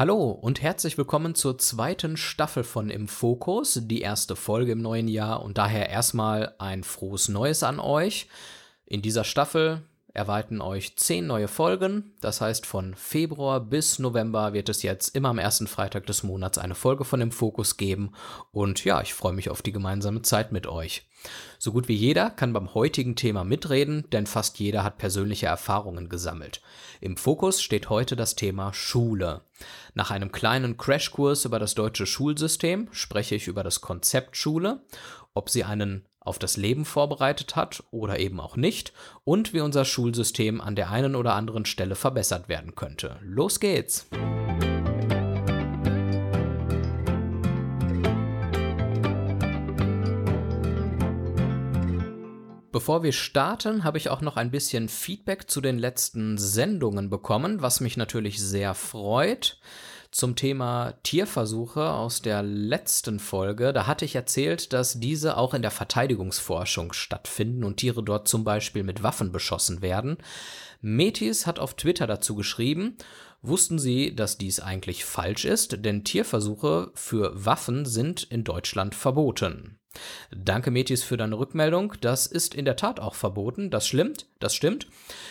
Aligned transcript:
Hallo 0.00 0.30
und 0.30 0.62
herzlich 0.62 0.96
willkommen 0.96 1.34
zur 1.34 1.58
zweiten 1.58 2.16
Staffel 2.16 2.64
von 2.64 2.88
Im 2.88 3.06
Fokus, 3.06 3.82
die 3.82 4.00
erste 4.00 4.34
Folge 4.34 4.72
im 4.72 4.80
neuen 4.80 5.08
Jahr 5.08 5.42
und 5.42 5.58
daher 5.58 5.90
erstmal 5.90 6.54
ein 6.58 6.84
frohes 6.84 7.28
Neues 7.28 7.62
an 7.62 7.78
euch. 7.78 8.26
In 8.86 9.02
dieser 9.02 9.24
Staffel 9.24 9.82
erwarten 10.12 10.60
euch 10.60 10.96
zehn 10.96 11.26
neue 11.26 11.48
Folgen. 11.48 12.14
Das 12.20 12.40
heißt, 12.40 12.66
von 12.66 12.94
Februar 12.94 13.60
bis 13.60 13.98
November 13.98 14.52
wird 14.52 14.68
es 14.68 14.82
jetzt 14.82 15.14
immer 15.14 15.28
am 15.30 15.38
ersten 15.38 15.66
Freitag 15.66 16.06
des 16.06 16.22
Monats 16.22 16.58
eine 16.58 16.74
Folge 16.74 17.04
von 17.04 17.20
dem 17.20 17.32
Fokus 17.32 17.76
geben. 17.76 18.12
Und 18.50 18.84
ja, 18.84 19.00
ich 19.00 19.14
freue 19.14 19.32
mich 19.32 19.50
auf 19.50 19.62
die 19.62 19.72
gemeinsame 19.72 20.22
Zeit 20.22 20.52
mit 20.52 20.66
euch. 20.66 21.06
So 21.58 21.72
gut 21.72 21.88
wie 21.88 21.94
jeder 21.94 22.30
kann 22.30 22.52
beim 22.52 22.74
heutigen 22.74 23.14
Thema 23.14 23.44
mitreden, 23.44 24.08
denn 24.10 24.26
fast 24.26 24.58
jeder 24.58 24.82
hat 24.84 24.98
persönliche 24.98 25.46
Erfahrungen 25.46 26.08
gesammelt. 26.08 26.62
Im 27.00 27.16
Fokus 27.16 27.62
steht 27.62 27.90
heute 27.90 28.16
das 28.16 28.34
Thema 28.34 28.72
Schule. 28.72 29.42
Nach 29.94 30.10
einem 30.10 30.32
kleinen 30.32 30.78
Crashkurs 30.78 31.44
über 31.44 31.58
das 31.58 31.74
deutsche 31.74 32.06
Schulsystem 32.06 32.88
spreche 32.92 33.34
ich 33.34 33.48
über 33.48 33.62
das 33.62 33.80
Konzept 33.80 34.36
Schule, 34.36 34.82
ob 35.34 35.50
sie 35.50 35.64
einen 35.64 36.06
auf 36.20 36.38
das 36.38 36.56
Leben 36.56 36.84
vorbereitet 36.84 37.56
hat 37.56 37.82
oder 37.90 38.18
eben 38.18 38.40
auch 38.40 38.56
nicht 38.56 38.92
und 39.24 39.52
wie 39.52 39.60
unser 39.60 39.84
Schulsystem 39.84 40.60
an 40.60 40.76
der 40.76 40.90
einen 40.90 41.16
oder 41.16 41.34
anderen 41.34 41.64
Stelle 41.64 41.94
verbessert 41.94 42.48
werden 42.48 42.74
könnte. 42.74 43.18
Los 43.22 43.58
geht's! 43.58 44.06
Bevor 52.72 53.02
wir 53.02 53.12
starten, 53.12 53.82
habe 53.82 53.98
ich 53.98 54.10
auch 54.10 54.20
noch 54.20 54.36
ein 54.36 54.52
bisschen 54.52 54.88
Feedback 54.88 55.50
zu 55.50 55.60
den 55.60 55.78
letzten 55.78 56.38
Sendungen 56.38 57.10
bekommen, 57.10 57.62
was 57.62 57.80
mich 57.80 57.96
natürlich 57.96 58.40
sehr 58.40 58.74
freut 58.74 59.58
zum 60.10 60.36
Thema 60.36 60.94
Tierversuche 61.02 61.90
aus 61.90 62.22
der 62.22 62.42
letzten 62.42 63.18
Folge. 63.18 63.72
Da 63.72 63.86
hatte 63.86 64.04
ich 64.04 64.14
erzählt, 64.14 64.72
dass 64.72 65.00
diese 65.00 65.36
auch 65.36 65.54
in 65.54 65.62
der 65.62 65.70
Verteidigungsforschung 65.70 66.92
stattfinden 66.92 67.64
und 67.64 67.78
Tiere 67.78 68.02
dort 68.02 68.28
zum 68.28 68.44
Beispiel 68.44 68.82
mit 68.82 69.02
Waffen 69.02 69.32
beschossen 69.32 69.82
werden. 69.82 70.18
Metis 70.80 71.46
hat 71.46 71.58
auf 71.58 71.74
Twitter 71.74 72.06
dazu 72.06 72.34
geschrieben, 72.34 72.96
wussten 73.42 73.78
Sie, 73.78 74.14
dass 74.14 74.38
dies 74.38 74.60
eigentlich 74.60 75.04
falsch 75.04 75.44
ist, 75.44 75.84
denn 75.84 76.04
Tierversuche 76.04 76.90
für 76.94 77.32
Waffen 77.44 77.86
sind 77.86 78.22
in 78.22 78.44
Deutschland 78.44 78.94
verboten. 78.94 79.79
Danke, 80.30 80.70
Metis, 80.70 81.02
für 81.02 81.16
deine 81.16 81.38
Rückmeldung. 81.38 81.94
Das 82.00 82.26
ist 82.26 82.54
in 82.54 82.64
der 82.64 82.76
Tat 82.76 83.00
auch 83.00 83.14
verboten. 83.14 83.70
Das 83.70 83.86
stimmt, 83.88 84.26
das 84.38 84.54
stimmt. 84.54 84.86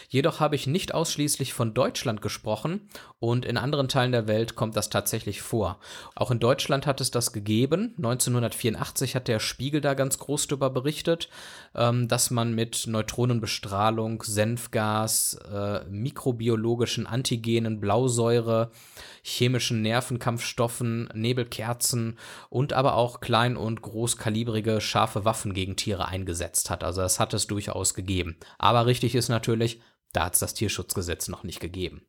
Jedoch 0.10 0.42
habe 0.42 0.56
ich 0.56 0.68
nicht 0.68 0.94
ausschließlich 0.94 1.54
von 1.54 1.74
Deutschland 1.74 2.22
gesprochen 2.22 2.90
und 3.20 3.46
in 3.46 3.58
anderen 3.58 3.88
Teilen 3.88 4.12
der 4.12 4.28
Welt 4.28 4.56
kommt 4.56 4.76
das 4.76 4.90
tatsächlich 4.90 5.42
vor. 5.42 5.80
Auch 6.16 6.32
in 6.32 6.40
Deutschland 6.40 6.86
hat 6.86 7.00
es 7.00 7.12
das 7.12 7.32
gegeben. 7.32 7.94
1984 7.98 9.16
hat 9.16 9.28
der 9.30 9.40
Spiegel 9.40 9.80
da 9.80 9.94
ganz 9.94 10.18
groß 10.18 10.48
darüber 10.48 10.70
berichtet, 10.70 11.30
ähm, 11.76 12.08
dass 12.08 12.30
man 12.30 12.54
mit 12.54 12.86
Neutronenbestrahlung, 12.88 14.24
Senfgas, 14.24 15.36
äh, 15.54 15.86
mikrobiologischen 15.90 17.08
Antigenen, 17.08 17.80
Blausäure, 17.80 18.72
chemischen 19.22 19.82
Nervenkampfstoffen, 19.82 21.10
Nebelkerzen 21.14 22.18
und 22.50 22.74
aber 22.74 22.96
auch 22.96 23.22
klein- 23.22 23.58
und 23.58 23.82
großkalibrige 24.50 24.81
scharfe 24.81 25.25
Waffen 25.25 25.53
gegen 25.53 25.75
Tiere 25.75 26.08
eingesetzt 26.08 26.69
hat. 26.69 26.83
Also 26.83 27.02
das 27.02 27.19
hat 27.19 27.33
es 27.33 27.47
durchaus 27.47 27.94
gegeben. 27.94 28.38
Aber 28.58 28.86
richtig 28.86 29.16
ist 29.16 29.30
natürlich, 29.30 29.81
da 30.14 30.25
hat 30.25 30.33
es 30.33 30.39
das 30.39 30.53
Tierschutzgesetz 30.53 31.28
noch 31.28 31.44
nicht 31.44 31.59
gegeben. 31.59 32.02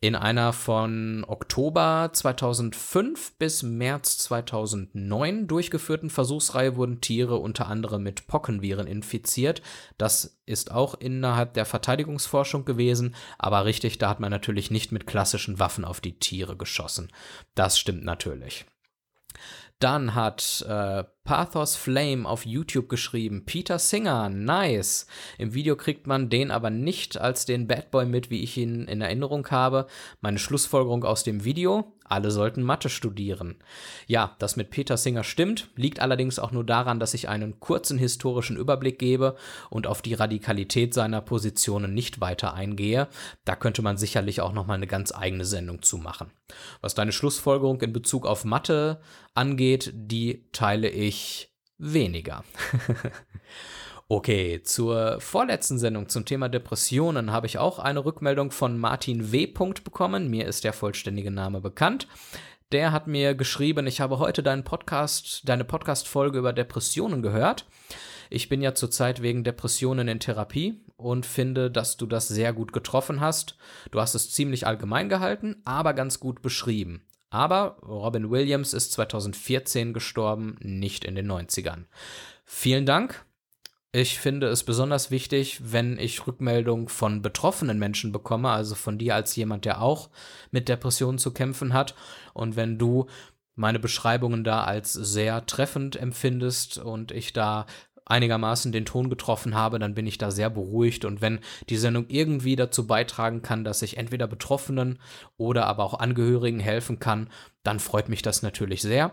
In 0.00 0.16
einer 0.16 0.52
von 0.52 1.24
Oktober 1.28 2.10
2005 2.12 3.38
bis 3.38 3.62
März 3.62 4.18
2009 4.18 5.46
durchgeführten 5.46 6.10
Versuchsreihe 6.10 6.74
wurden 6.74 7.00
Tiere 7.00 7.36
unter 7.36 7.68
anderem 7.68 8.02
mit 8.02 8.26
Pockenviren 8.26 8.88
infiziert. 8.88 9.62
Das 9.98 10.40
ist 10.44 10.72
auch 10.72 10.94
innerhalb 10.98 11.54
der 11.54 11.66
Verteidigungsforschung 11.66 12.64
gewesen, 12.64 13.14
aber 13.38 13.64
richtig, 13.64 13.98
da 13.98 14.08
hat 14.08 14.18
man 14.18 14.32
natürlich 14.32 14.72
nicht 14.72 14.90
mit 14.90 15.06
klassischen 15.06 15.60
Waffen 15.60 15.84
auf 15.84 16.00
die 16.00 16.18
Tiere 16.18 16.56
geschossen. 16.56 17.12
Das 17.54 17.78
stimmt 17.78 18.02
natürlich. 18.02 18.66
Dann 19.82 20.14
hat 20.14 20.64
äh, 20.68 21.02
Pathos 21.24 21.76
Flame 21.76 22.28
auf 22.28 22.44
YouTube 22.44 22.88
geschrieben, 22.88 23.44
Peter 23.44 23.78
Singer, 23.78 24.28
nice. 24.28 25.06
Im 25.38 25.54
Video 25.54 25.76
kriegt 25.76 26.08
man 26.08 26.28
den 26.28 26.50
aber 26.50 26.68
nicht 26.68 27.16
als 27.16 27.46
den 27.46 27.68
Bad 27.68 27.92
Boy 27.92 28.06
mit, 28.06 28.28
wie 28.28 28.42
ich 28.42 28.56
ihn 28.56 28.86
in 28.88 29.00
Erinnerung 29.00 29.46
habe. 29.48 29.86
Meine 30.20 30.40
Schlussfolgerung 30.40 31.04
aus 31.04 31.22
dem 31.22 31.44
Video, 31.44 31.94
alle 32.04 32.32
sollten 32.32 32.64
Mathe 32.64 32.88
studieren. 32.88 33.56
Ja, 34.08 34.34
das 34.40 34.56
mit 34.56 34.70
Peter 34.70 34.96
Singer 34.96 35.22
stimmt, 35.22 35.70
liegt 35.76 36.00
allerdings 36.00 36.40
auch 36.40 36.50
nur 36.50 36.64
daran, 36.64 36.98
dass 36.98 37.14
ich 37.14 37.28
einen 37.28 37.60
kurzen 37.60 37.98
historischen 37.98 38.56
Überblick 38.56 38.98
gebe 38.98 39.36
und 39.70 39.86
auf 39.86 40.02
die 40.02 40.14
Radikalität 40.14 40.92
seiner 40.92 41.20
Positionen 41.20 41.94
nicht 41.94 42.20
weiter 42.20 42.52
eingehe. 42.52 43.06
Da 43.44 43.54
könnte 43.54 43.82
man 43.82 43.96
sicherlich 43.96 44.40
auch 44.40 44.52
noch 44.52 44.66
mal 44.66 44.74
eine 44.74 44.88
ganz 44.88 45.14
eigene 45.14 45.44
Sendung 45.44 45.82
zu 45.82 45.98
machen. 45.98 46.32
Was 46.80 46.94
deine 46.94 47.12
Schlussfolgerung 47.12 47.80
in 47.80 47.92
Bezug 47.92 48.26
auf 48.26 48.44
Mathe 48.44 49.00
angeht, 49.34 49.92
die 49.94 50.44
teile 50.52 50.90
ich 50.90 51.11
weniger. 51.78 52.44
Okay, 54.08 54.62
zur 54.62 55.22
vorletzten 55.22 55.78
Sendung 55.78 56.10
zum 56.10 56.26
Thema 56.26 56.50
Depressionen 56.50 57.32
habe 57.32 57.46
ich 57.46 57.56
auch 57.56 57.78
eine 57.78 58.04
Rückmeldung 58.04 58.50
von 58.50 58.76
Martin 58.78 59.32
W. 59.32 59.46
bekommen. 59.46 60.28
Mir 60.28 60.46
ist 60.46 60.64
der 60.64 60.74
vollständige 60.74 61.30
Name 61.30 61.62
bekannt. 61.62 62.06
Der 62.72 62.92
hat 62.92 63.06
mir 63.06 63.34
geschrieben, 63.34 63.86
ich 63.86 64.02
habe 64.02 64.18
heute 64.18 64.42
deinen 64.42 64.64
Podcast, 64.64 65.48
deine 65.48 65.64
Podcast-Folge 65.64 66.40
über 66.40 66.52
Depressionen 66.52 67.22
gehört. 67.22 67.64
Ich 68.28 68.50
bin 68.50 68.60
ja 68.60 68.74
zurzeit 68.74 69.22
wegen 69.22 69.44
Depressionen 69.44 70.08
in 70.08 70.20
Therapie 70.20 70.82
und 70.98 71.24
finde, 71.24 71.70
dass 71.70 71.96
du 71.96 72.04
das 72.04 72.28
sehr 72.28 72.52
gut 72.52 72.74
getroffen 72.74 73.22
hast. 73.22 73.56
Du 73.92 74.00
hast 74.00 74.14
es 74.14 74.30
ziemlich 74.30 74.66
allgemein 74.66 75.08
gehalten, 75.08 75.56
aber 75.64 75.94
ganz 75.94 76.20
gut 76.20 76.42
beschrieben. 76.42 77.02
Aber 77.32 77.78
Robin 77.82 78.30
Williams 78.30 78.74
ist 78.74 78.92
2014 78.92 79.94
gestorben, 79.94 80.56
nicht 80.60 81.06
in 81.06 81.14
den 81.14 81.32
90ern. 81.32 81.86
Vielen 82.44 82.84
Dank. 82.84 83.24
Ich 83.90 84.18
finde 84.20 84.48
es 84.48 84.64
besonders 84.64 85.10
wichtig, 85.10 85.58
wenn 85.64 85.98
ich 85.98 86.26
Rückmeldungen 86.26 86.88
von 86.88 87.22
betroffenen 87.22 87.78
Menschen 87.78 88.12
bekomme, 88.12 88.50
also 88.50 88.74
von 88.74 88.98
dir 88.98 89.14
als 89.14 89.34
jemand, 89.34 89.64
der 89.64 89.80
auch 89.80 90.10
mit 90.50 90.68
Depressionen 90.68 91.18
zu 91.18 91.32
kämpfen 91.32 91.72
hat. 91.72 91.94
Und 92.34 92.56
wenn 92.56 92.76
du 92.76 93.06
meine 93.54 93.78
Beschreibungen 93.78 94.44
da 94.44 94.64
als 94.64 94.92
sehr 94.92 95.46
treffend 95.46 95.96
empfindest 95.96 96.76
und 96.76 97.12
ich 97.12 97.32
da 97.32 97.64
einigermaßen 98.12 98.70
den 98.70 98.84
Ton 98.84 99.10
getroffen 99.10 99.54
habe, 99.54 99.78
dann 99.78 99.94
bin 99.94 100.06
ich 100.06 100.18
da 100.18 100.30
sehr 100.30 100.50
beruhigt. 100.50 101.04
Und 101.04 101.20
wenn 101.20 101.40
die 101.68 101.76
Sendung 101.76 102.06
irgendwie 102.08 102.54
dazu 102.54 102.86
beitragen 102.86 103.42
kann, 103.42 103.64
dass 103.64 103.82
ich 103.82 103.96
entweder 103.96 104.28
Betroffenen 104.28 104.98
oder 105.36 105.66
aber 105.66 105.84
auch 105.84 105.98
Angehörigen 105.98 106.60
helfen 106.60 107.00
kann, 107.00 107.28
dann 107.62 107.80
freut 107.80 108.08
mich 108.08 108.22
das 108.22 108.42
natürlich 108.42 108.82
sehr. 108.82 109.12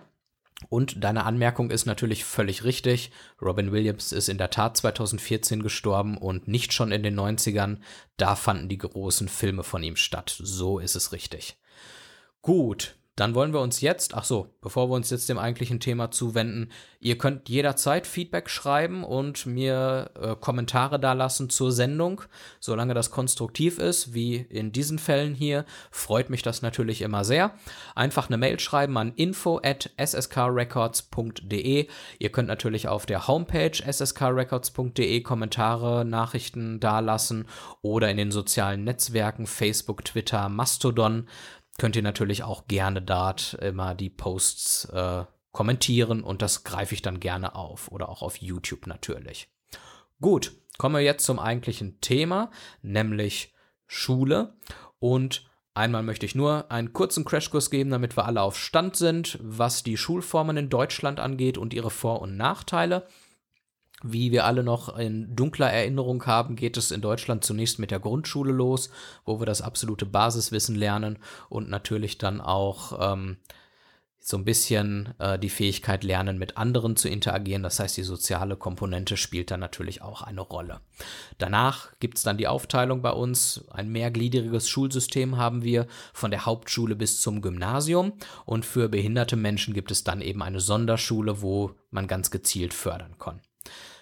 Und 0.67 1.03
deine 1.03 1.23
Anmerkung 1.23 1.71
ist 1.71 1.85
natürlich 1.85 2.25
völlig 2.25 2.65
richtig. 2.65 3.11
Robin 3.41 3.71
Williams 3.71 4.11
ist 4.11 4.27
in 4.27 4.37
der 4.37 4.49
Tat 4.49 4.75
2014 4.75 5.63
gestorben 5.63 6.17
und 6.17 6.49
nicht 6.49 6.73
schon 6.73 6.91
in 6.91 7.01
den 7.01 7.17
90ern. 7.17 7.77
Da 8.17 8.35
fanden 8.35 8.67
die 8.67 8.77
großen 8.77 9.29
Filme 9.29 9.63
von 9.63 9.81
ihm 9.83 9.95
statt. 9.95 10.35
So 10.37 10.79
ist 10.79 10.97
es 10.97 11.13
richtig. 11.13 11.57
Gut, 12.41 12.98
dann 13.19 13.35
wollen 13.35 13.53
wir 13.53 13.59
uns 13.59 13.81
jetzt, 13.81 14.15
ach 14.15 14.23
so, 14.23 14.47
bevor 14.61 14.89
wir 14.89 14.95
uns 14.95 15.09
jetzt 15.09 15.27
dem 15.27 15.37
eigentlichen 15.37 15.79
Thema 15.79 16.09
zuwenden, 16.11 16.71
ihr 16.99 17.17
könnt 17.17 17.49
jederzeit 17.49 18.07
Feedback 18.07 18.49
schreiben 18.49 19.03
und 19.03 19.45
mir 19.45 20.11
äh, 20.21 20.35
Kommentare 20.35 20.99
dalassen 20.99 21.49
zur 21.49 21.71
Sendung, 21.71 22.21
solange 22.59 22.93
das 22.93 23.11
konstruktiv 23.11 23.77
ist, 23.77 24.13
wie 24.13 24.37
in 24.37 24.71
diesen 24.71 24.99
Fällen 24.99 25.33
hier, 25.33 25.65
freut 25.91 26.29
mich 26.29 26.43
das 26.43 26.61
natürlich 26.61 27.01
immer 27.01 27.25
sehr. 27.25 27.51
Einfach 27.93 28.27
eine 28.27 28.37
Mail 28.37 28.59
schreiben 28.59 28.97
an 28.97 29.13
info 29.15 29.59
at 29.63 29.91
sskrecords.de. 29.99 31.87
Ihr 32.19 32.29
könnt 32.31 32.47
natürlich 32.47 32.87
auf 32.87 33.05
der 33.05 33.27
Homepage 33.27 33.71
sskrecords.de 33.91 35.21
Kommentare, 35.21 36.05
Nachrichten 36.05 36.79
dalassen 36.79 37.47
oder 37.81 38.09
in 38.09 38.17
den 38.17 38.31
sozialen 38.31 38.83
Netzwerken 38.83 39.45
Facebook, 39.45 40.05
Twitter, 40.05 40.47
Mastodon 40.47 41.27
könnt 41.79 41.95
ihr 41.95 42.03
natürlich 42.03 42.43
auch 42.43 42.67
gerne 42.67 43.01
dort 43.01 43.55
immer 43.55 43.95
die 43.95 44.11
Posts 44.11 44.85
äh, 44.85 45.23
kommentieren 45.51 46.21
und 46.23 46.43
das 46.43 46.63
greife 46.63 46.93
ich 46.93 47.01
dann 47.01 47.19
gerne 47.19 47.55
auf 47.55 47.91
oder 47.91 48.09
auch 48.09 48.21
auf 48.21 48.37
YouTube 48.37 48.85
natürlich. 48.85 49.49
Gut, 50.21 50.51
kommen 50.77 50.95
wir 50.95 51.01
jetzt 51.01 51.25
zum 51.25 51.39
eigentlichen 51.39 51.99
Thema, 52.01 52.51
nämlich 52.83 53.53
Schule 53.87 54.53
und 54.99 55.49
Einmal 55.75 56.03
möchte 56.03 56.25
ich 56.25 56.35
nur 56.35 56.69
einen 56.71 56.91
kurzen 56.91 57.23
Crashkurs 57.23 57.69
geben, 57.69 57.91
damit 57.91 58.17
wir 58.17 58.25
alle 58.25 58.41
auf 58.41 58.57
Stand 58.57 58.97
sind, 58.97 59.39
was 59.41 59.81
die 59.81 59.95
Schulformen 59.95 60.57
in 60.57 60.69
Deutschland 60.69 61.21
angeht 61.21 61.57
und 61.57 61.73
ihre 61.73 61.89
Vor- 61.89 62.21
und 62.21 62.35
Nachteile. 62.35 63.07
Wie 64.03 64.31
wir 64.31 64.45
alle 64.45 64.63
noch 64.63 64.97
in 64.97 65.35
dunkler 65.35 65.71
Erinnerung 65.71 66.25
haben, 66.25 66.55
geht 66.55 66.77
es 66.77 66.91
in 66.91 67.01
Deutschland 67.01 67.43
zunächst 67.43 67.79
mit 67.79 67.91
der 67.91 67.99
Grundschule 67.99 68.51
los, 68.51 68.89
wo 69.25 69.39
wir 69.39 69.45
das 69.45 69.61
absolute 69.61 70.05
Basiswissen 70.05 70.75
lernen 70.75 71.19
und 71.49 71.69
natürlich 71.69 72.17
dann 72.17 72.39
auch 72.39 73.13
ähm, 73.13 73.37
so 74.21 74.37
ein 74.37 74.45
bisschen 74.45 75.13
äh, 75.19 75.39
die 75.39 75.49
Fähigkeit 75.49 76.03
lernen, 76.03 76.37
mit 76.37 76.57
anderen 76.57 76.95
zu 76.95 77.09
interagieren. 77.09 77.63
Das 77.63 77.79
heißt, 77.79 77.97
die 77.97 78.03
soziale 78.03 78.55
Komponente 78.55 79.17
spielt 79.17 79.51
dann 79.51 79.59
natürlich 79.59 80.01
auch 80.01 80.21
eine 80.21 80.41
Rolle. 80.41 80.81
Danach 81.37 81.89
gibt 81.99 82.17
es 82.17 82.23
dann 82.23 82.37
die 82.37 82.47
Aufteilung 82.47 83.01
bei 83.01 83.11
uns. 83.11 83.65
Ein 83.71 83.89
mehrgliedriges 83.89 84.69
Schulsystem 84.69 85.37
haben 85.37 85.63
wir 85.63 85.87
von 86.13 86.31
der 86.31 86.45
Hauptschule 86.45 86.95
bis 86.95 87.21
zum 87.21 87.41
Gymnasium. 87.41 88.13
Und 88.45 88.65
für 88.65 88.89
behinderte 88.89 89.35
Menschen 89.35 89.73
gibt 89.73 89.91
es 89.91 90.03
dann 90.03 90.21
eben 90.21 90.43
eine 90.43 90.59
Sonderschule, 90.59 91.41
wo 91.41 91.71
man 91.89 92.07
ganz 92.07 92.29
gezielt 92.29 92.73
fördern 92.73 93.15
kann. 93.17 93.41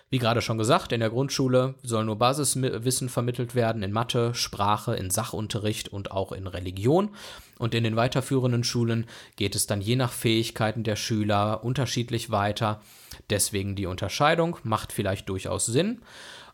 Wie 0.10 0.20
gerade 0.20 0.42
schon 0.42 0.58
gesagt, 0.58 0.94
in 0.94 1.02
der 1.02 1.10
Grundschule 1.10 1.76
soll 1.84 2.06
nur 2.06 2.18
Basiswissen 2.18 3.10
vermittelt 3.10 3.56
werden 3.56 3.84
in 3.84 3.92
Mathe, 3.92 4.34
Sprache, 4.34 4.96
in 4.96 5.10
Sachunterricht 5.10 5.90
und 5.90 6.12
auch 6.12 6.32
in 6.32 6.48
Religion. 6.48 7.10
Und 7.58 7.76
in 7.76 7.84
den 7.84 7.98
weiterführenden 7.98 8.64
Schulen 8.64 9.06
geht 9.36 9.54
es 9.54 9.68
dann 9.68 9.82
je 9.82 9.98
nach 9.98 10.14
Fähigkeiten 10.14 10.84
der 10.84 10.96
Schüler 10.96 11.64
unterschiedlich 11.64 12.32
weiter. 12.32 12.82
Deswegen 13.30 13.76
die 13.76 13.86
Unterscheidung 13.86 14.58
macht 14.64 14.94
vielleicht 14.94 15.28
durchaus 15.28 15.66
Sinn. 15.66 16.02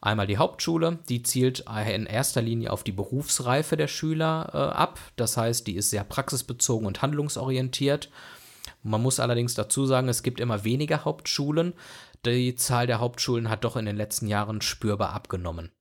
Einmal 0.01 0.25
die 0.25 0.37
Hauptschule, 0.37 0.99
die 1.07 1.21
zielt 1.21 1.63
in 1.87 2.07
erster 2.07 2.41
Linie 2.41 2.71
auf 2.73 2.83
die 2.83 2.91
Berufsreife 2.91 3.77
der 3.77 3.87
Schüler 3.87 4.49
äh, 4.51 4.57
ab. 4.57 4.99
Das 5.15 5.37
heißt, 5.37 5.67
die 5.67 5.75
ist 5.75 5.91
sehr 5.91 6.03
praxisbezogen 6.03 6.87
und 6.87 7.03
handlungsorientiert. 7.03 8.09
Man 8.81 9.01
muss 9.01 9.19
allerdings 9.19 9.53
dazu 9.53 9.85
sagen, 9.85 10.09
es 10.09 10.23
gibt 10.23 10.39
immer 10.39 10.63
weniger 10.63 11.05
Hauptschulen 11.05 11.73
die 12.25 12.55
Zahl 12.55 12.87
der 12.87 12.99
Hauptschulen 12.99 13.49
hat 13.49 13.63
doch 13.63 13.75
in 13.75 13.85
den 13.85 13.95
letzten 13.95 14.27
Jahren 14.27 14.61
spürbar 14.61 15.11
abgenommen. 15.13 15.71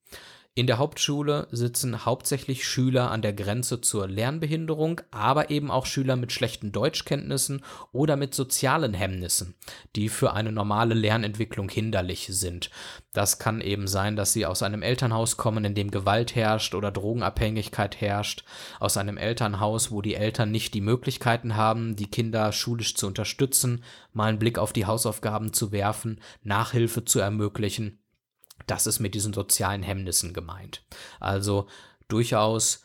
In 0.54 0.66
der 0.66 0.76
Hauptschule 0.76 1.48
sitzen 1.50 2.04
hauptsächlich 2.04 2.68
Schüler 2.68 3.10
an 3.10 3.22
der 3.22 3.32
Grenze 3.32 3.80
zur 3.80 4.06
Lernbehinderung, 4.06 5.00
aber 5.10 5.48
eben 5.48 5.70
auch 5.70 5.86
Schüler 5.86 6.14
mit 6.16 6.30
schlechten 6.30 6.72
Deutschkenntnissen 6.72 7.64
oder 7.90 8.16
mit 8.16 8.34
sozialen 8.34 8.92
Hemmnissen, 8.92 9.54
die 9.96 10.10
für 10.10 10.34
eine 10.34 10.52
normale 10.52 10.92
Lernentwicklung 10.92 11.70
hinderlich 11.70 12.28
sind. 12.32 12.68
Das 13.14 13.38
kann 13.38 13.62
eben 13.62 13.88
sein, 13.88 14.14
dass 14.14 14.34
sie 14.34 14.44
aus 14.44 14.62
einem 14.62 14.82
Elternhaus 14.82 15.38
kommen, 15.38 15.64
in 15.64 15.74
dem 15.74 15.90
Gewalt 15.90 16.34
herrscht 16.34 16.74
oder 16.74 16.90
Drogenabhängigkeit 16.90 18.02
herrscht, 18.02 18.44
aus 18.78 18.98
einem 18.98 19.16
Elternhaus, 19.16 19.90
wo 19.90 20.02
die 20.02 20.16
Eltern 20.16 20.50
nicht 20.50 20.74
die 20.74 20.82
Möglichkeiten 20.82 21.56
haben, 21.56 21.96
die 21.96 22.10
Kinder 22.10 22.52
schulisch 22.52 22.94
zu 22.94 23.06
unterstützen, 23.06 23.82
mal 24.12 24.26
einen 24.26 24.38
Blick 24.38 24.58
auf 24.58 24.74
die 24.74 24.84
Hausaufgaben 24.84 25.54
zu 25.54 25.72
werfen, 25.72 26.20
Nachhilfe 26.42 27.06
zu 27.06 27.20
ermöglichen 27.20 28.01
das 28.66 28.86
ist 28.86 29.00
mit 29.00 29.14
diesen 29.14 29.32
sozialen 29.32 29.82
Hemmnissen 29.82 30.32
gemeint. 30.32 30.84
Also 31.20 31.66
durchaus 32.08 32.82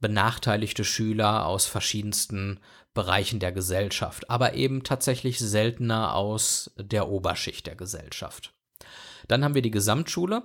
benachteiligte 0.00 0.84
Schüler 0.84 1.46
aus 1.46 1.66
verschiedensten 1.66 2.60
Bereichen 2.94 3.40
der 3.40 3.52
Gesellschaft, 3.52 4.28
aber 4.30 4.54
eben 4.54 4.82
tatsächlich 4.82 5.38
seltener 5.38 6.14
aus 6.14 6.72
der 6.76 7.08
Oberschicht 7.08 7.66
der 7.66 7.76
Gesellschaft. 7.76 8.54
Dann 9.28 9.44
haben 9.44 9.54
wir 9.54 9.62
die 9.62 9.70
Gesamtschule. 9.70 10.44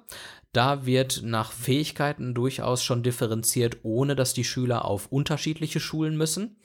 Da 0.51 0.85
wird 0.85 1.21
nach 1.23 1.51
Fähigkeiten 1.51 2.35
durchaus 2.35 2.83
schon 2.83 3.01
differenziert, 3.01 3.77
ohne 3.81 4.15
dass 4.15 4.35
die 4.35 4.43
Schüler 4.43 4.85
auf 4.85 5.07
unterschiedliche 5.07 5.79
Schulen 5.79 6.15
müssen. 6.15 6.57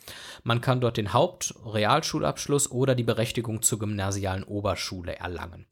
Man 0.43 0.61
kann 0.61 0.81
dort 0.81 0.99
den 0.99 1.15
Haupt-, 1.15 1.55
Realschulabschluss 1.65 2.71
oder 2.71 2.95
die 2.95 3.05
Berechtigung 3.05 3.63
zur 3.63 3.79
gymnasialen 3.79 4.45
Oberschule 4.45 5.17
erlangen. 5.17 5.67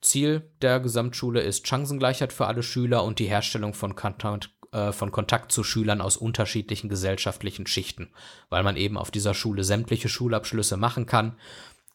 Ziel 0.00 0.50
der 0.62 0.80
Gesamtschule 0.80 1.40
ist 1.40 1.66
Chancengleichheit 1.66 2.32
für 2.32 2.46
alle 2.46 2.62
Schüler 2.62 3.04
und 3.04 3.18
die 3.18 3.26
Herstellung 3.26 3.74
von 3.74 3.94
Kontakt, 3.94 4.50
äh, 4.72 4.92
von 4.92 5.12
Kontakt 5.12 5.52
zu 5.52 5.62
Schülern 5.62 6.00
aus 6.00 6.16
unterschiedlichen 6.16 6.88
gesellschaftlichen 6.88 7.66
Schichten. 7.66 8.10
Weil 8.48 8.62
man 8.62 8.76
eben 8.76 8.96
auf 8.96 9.10
dieser 9.10 9.34
Schule 9.34 9.64
sämtliche 9.64 10.08
Schulabschlüsse 10.08 10.76
machen 10.76 11.06
kann, 11.06 11.36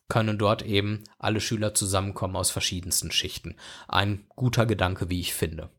können 0.08 0.38
dort 0.38 0.62
eben 0.62 1.04
alle 1.18 1.42
Schüler 1.42 1.74
zusammenkommen 1.74 2.36
aus 2.36 2.52
verschiedensten 2.52 3.12
Schichten. 3.12 3.56
Ein 3.88 4.26
guter 4.36 4.66
Gedanke, 4.66 5.10
wie 5.10 5.20
ich 5.20 5.34
finde. 5.34 5.70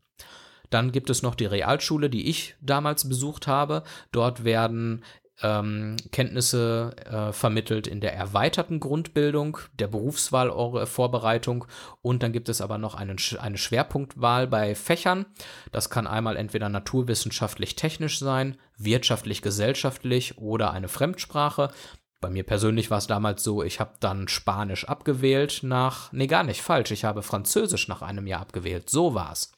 Dann 0.70 0.90
gibt 0.90 1.11
es 1.11 1.23
noch 1.23 1.37
die 1.37 1.46
Realschule, 1.46 2.11
die 2.11 2.28
ich 2.28 2.56
damals 2.61 3.08
besucht 3.08 3.46
habe. 3.46 3.84
Dort 4.11 4.43
werden 4.43 5.05
ähm, 5.43 5.97
Kenntnisse 6.12 6.94
äh, 7.05 7.33
vermittelt 7.33 7.87
in 7.87 8.00
der 8.00 8.15
erweiterten 8.15 8.81
Grundbildung, 8.81 9.59
der 9.79 9.88
Berufswahlvorbereitung 9.88 11.67
und 12.03 12.23
dann 12.23 12.33
gibt 12.33 12.49
es 12.49 12.61
aber 12.61 12.79
noch 12.79 12.94
einen, 12.94 13.19
eine 13.38 13.59
Schwerpunktwahl 13.59 14.47
bei 14.47 14.75
Fächern. 14.75 15.27
Das 15.73 15.91
kann 15.91 16.06
einmal 16.06 16.37
entweder 16.37 16.69
naturwissenschaftlich-technisch 16.69 18.19
sein, 18.19 18.56
wirtschaftlich-gesellschaftlich 18.79 20.38
oder 20.38 20.73
eine 20.73 20.88
Fremdsprache. 20.88 21.71
Bei 22.21 22.31
mir 22.31 22.44
persönlich 22.44 22.91
war 22.91 22.99
es 22.99 23.06
damals 23.06 23.44
so, 23.44 23.62
ich 23.62 23.79
habe 23.79 23.93
dann 24.00 24.29
Spanisch 24.29 24.87
abgewählt 24.87 25.61
nach, 25.62 26.11
nee 26.12 26.27
gar 26.27 26.44
nicht 26.44 26.62
falsch, 26.62 26.91
ich 26.91 27.05
habe 27.05 27.23
Französisch 27.23 27.88
nach 27.88 28.00
einem 28.00 28.27
Jahr 28.27 28.41
abgewählt, 28.41 28.88
so 28.88 29.15
war 29.15 29.33
es 29.33 29.53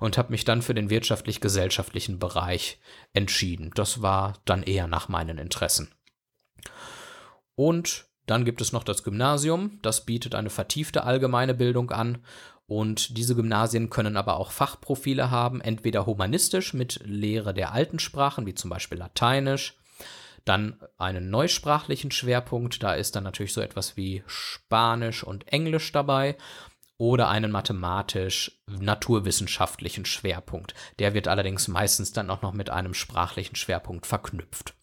und 0.00 0.18
habe 0.18 0.30
mich 0.30 0.44
dann 0.44 0.62
für 0.62 0.74
den 0.74 0.90
wirtschaftlich-gesellschaftlichen 0.90 2.18
Bereich 2.18 2.78
entschieden. 3.12 3.70
Das 3.74 4.02
war 4.02 4.34
dann 4.44 4.62
eher 4.62 4.86
nach 4.86 5.08
meinen 5.08 5.38
Interessen. 5.38 5.92
Und 7.54 8.06
dann 8.26 8.44
gibt 8.44 8.60
es 8.60 8.72
noch 8.72 8.84
das 8.84 9.02
Gymnasium, 9.02 9.78
das 9.82 10.04
bietet 10.04 10.34
eine 10.34 10.50
vertiefte 10.50 11.04
allgemeine 11.04 11.54
Bildung 11.54 11.90
an 11.90 12.18
und 12.66 13.16
diese 13.16 13.34
Gymnasien 13.34 13.88
können 13.88 14.18
aber 14.18 14.36
auch 14.36 14.50
Fachprofile 14.50 15.30
haben, 15.30 15.62
entweder 15.62 16.04
humanistisch 16.04 16.74
mit 16.74 17.00
Lehre 17.02 17.54
der 17.54 17.72
alten 17.72 17.98
Sprachen, 17.98 18.44
wie 18.46 18.54
zum 18.54 18.68
Beispiel 18.68 18.98
Lateinisch, 18.98 19.78
dann 20.44 20.78
einen 20.98 21.30
neusprachlichen 21.30 22.10
Schwerpunkt, 22.10 22.82
da 22.82 22.92
ist 22.92 23.16
dann 23.16 23.24
natürlich 23.24 23.54
so 23.54 23.62
etwas 23.62 23.96
wie 23.96 24.22
Spanisch 24.26 25.24
und 25.24 25.48
Englisch 25.48 25.90
dabei 25.92 26.36
oder 26.98 27.28
einen 27.28 27.52
mathematisch-naturwissenschaftlichen 27.52 30.04
Schwerpunkt. 30.04 30.74
Der 30.98 31.14
wird 31.14 31.28
allerdings 31.28 31.68
meistens 31.68 32.12
dann 32.12 32.28
auch 32.28 32.42
noch 32.42 32.52
mit 32.52 32.70
einem 32.70 32.92
sprachlichen 32.92 33.54
Schwerpunkt 33.54 34.06
verknüpft. 34.06 34.74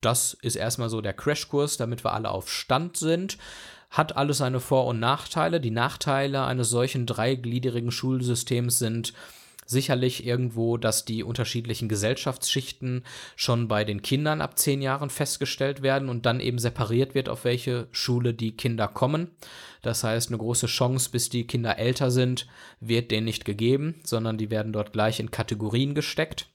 Das 0.00 0.34
ist 0.34 0.56
erstmal 0.56 0.90
so 0.90 1.00
der 1.00 1.14
Crashkurs, 1.14 1.76
damit 1.76 2.04
wir 2.04 2.12
alle 2.12 2.30
auf 2.30 2.50
Stand 2.50 2.96
sind. 2.96 3.38
Hat 3.88 4.16
alles 4.16 4.38
seine 4.38 4.58
Vor- 4.60 4.86
und 4.86 4.98
Nachteile. 4.98 5.60
Die 5.60 5.70
Nachteile 5.70 6.44
eines 6.44 6.70
solchen 6.70 7.06
dreigliedrigen 7.06 7.92
Schulsystems 7.92 8.78
sind 8.78 9.12
sicherlich 9.66 10.24
irgendwo, 10.24 10.76
dass 10.76 11.04
die 11.04 11.22
unterschiedlichen 11.22 11.88
Gesellschaftsschichten 11.88 13.04
schon 13.34 13.68
bei 13.68 13.84
den 13.84 14.02
Kindern 14.02 14.40
ab 14.40 14.58
zehn 14.58 14.80
Jahren 14.80 15.10
festgestellt 15.10 15.82
werden 15.82 16.08
und 16.08 16.26
dann 16.26 16.40
eben 16.40 16.58
separiert 16.58 17.14
wird, 17.14 17.28
auf 17.28 17.44
welche 17.44 17.88
Schule 17.90 18.32
die 18.32 18.56
Kinder 18.56 18.88
kommen. 18.88 19.30
Das 19.82 20.04
heißt, 20.04 20.30
eine 20.30 20.38
große 20.38 20.66
Chance, 20.66 21.10
bis 21.10 21.28
die 21.28 21.46
Kinder 21.46 21.78
älter 21.78 22.10
sind, 22.10 22.46
wird 22.80 23.10
denen 23.10 23.26
nicht 23.26 23.44
gegeben, 23.44 24.00
sondern 24.04 24.38
die 24.38 24.50
werden 24.50 24.72
dort 24.72 24.92
gleich 24.92 25.20
in 25.20 25.30
Kategorien 25.30 25.94
gesteckt. 25.94 26.48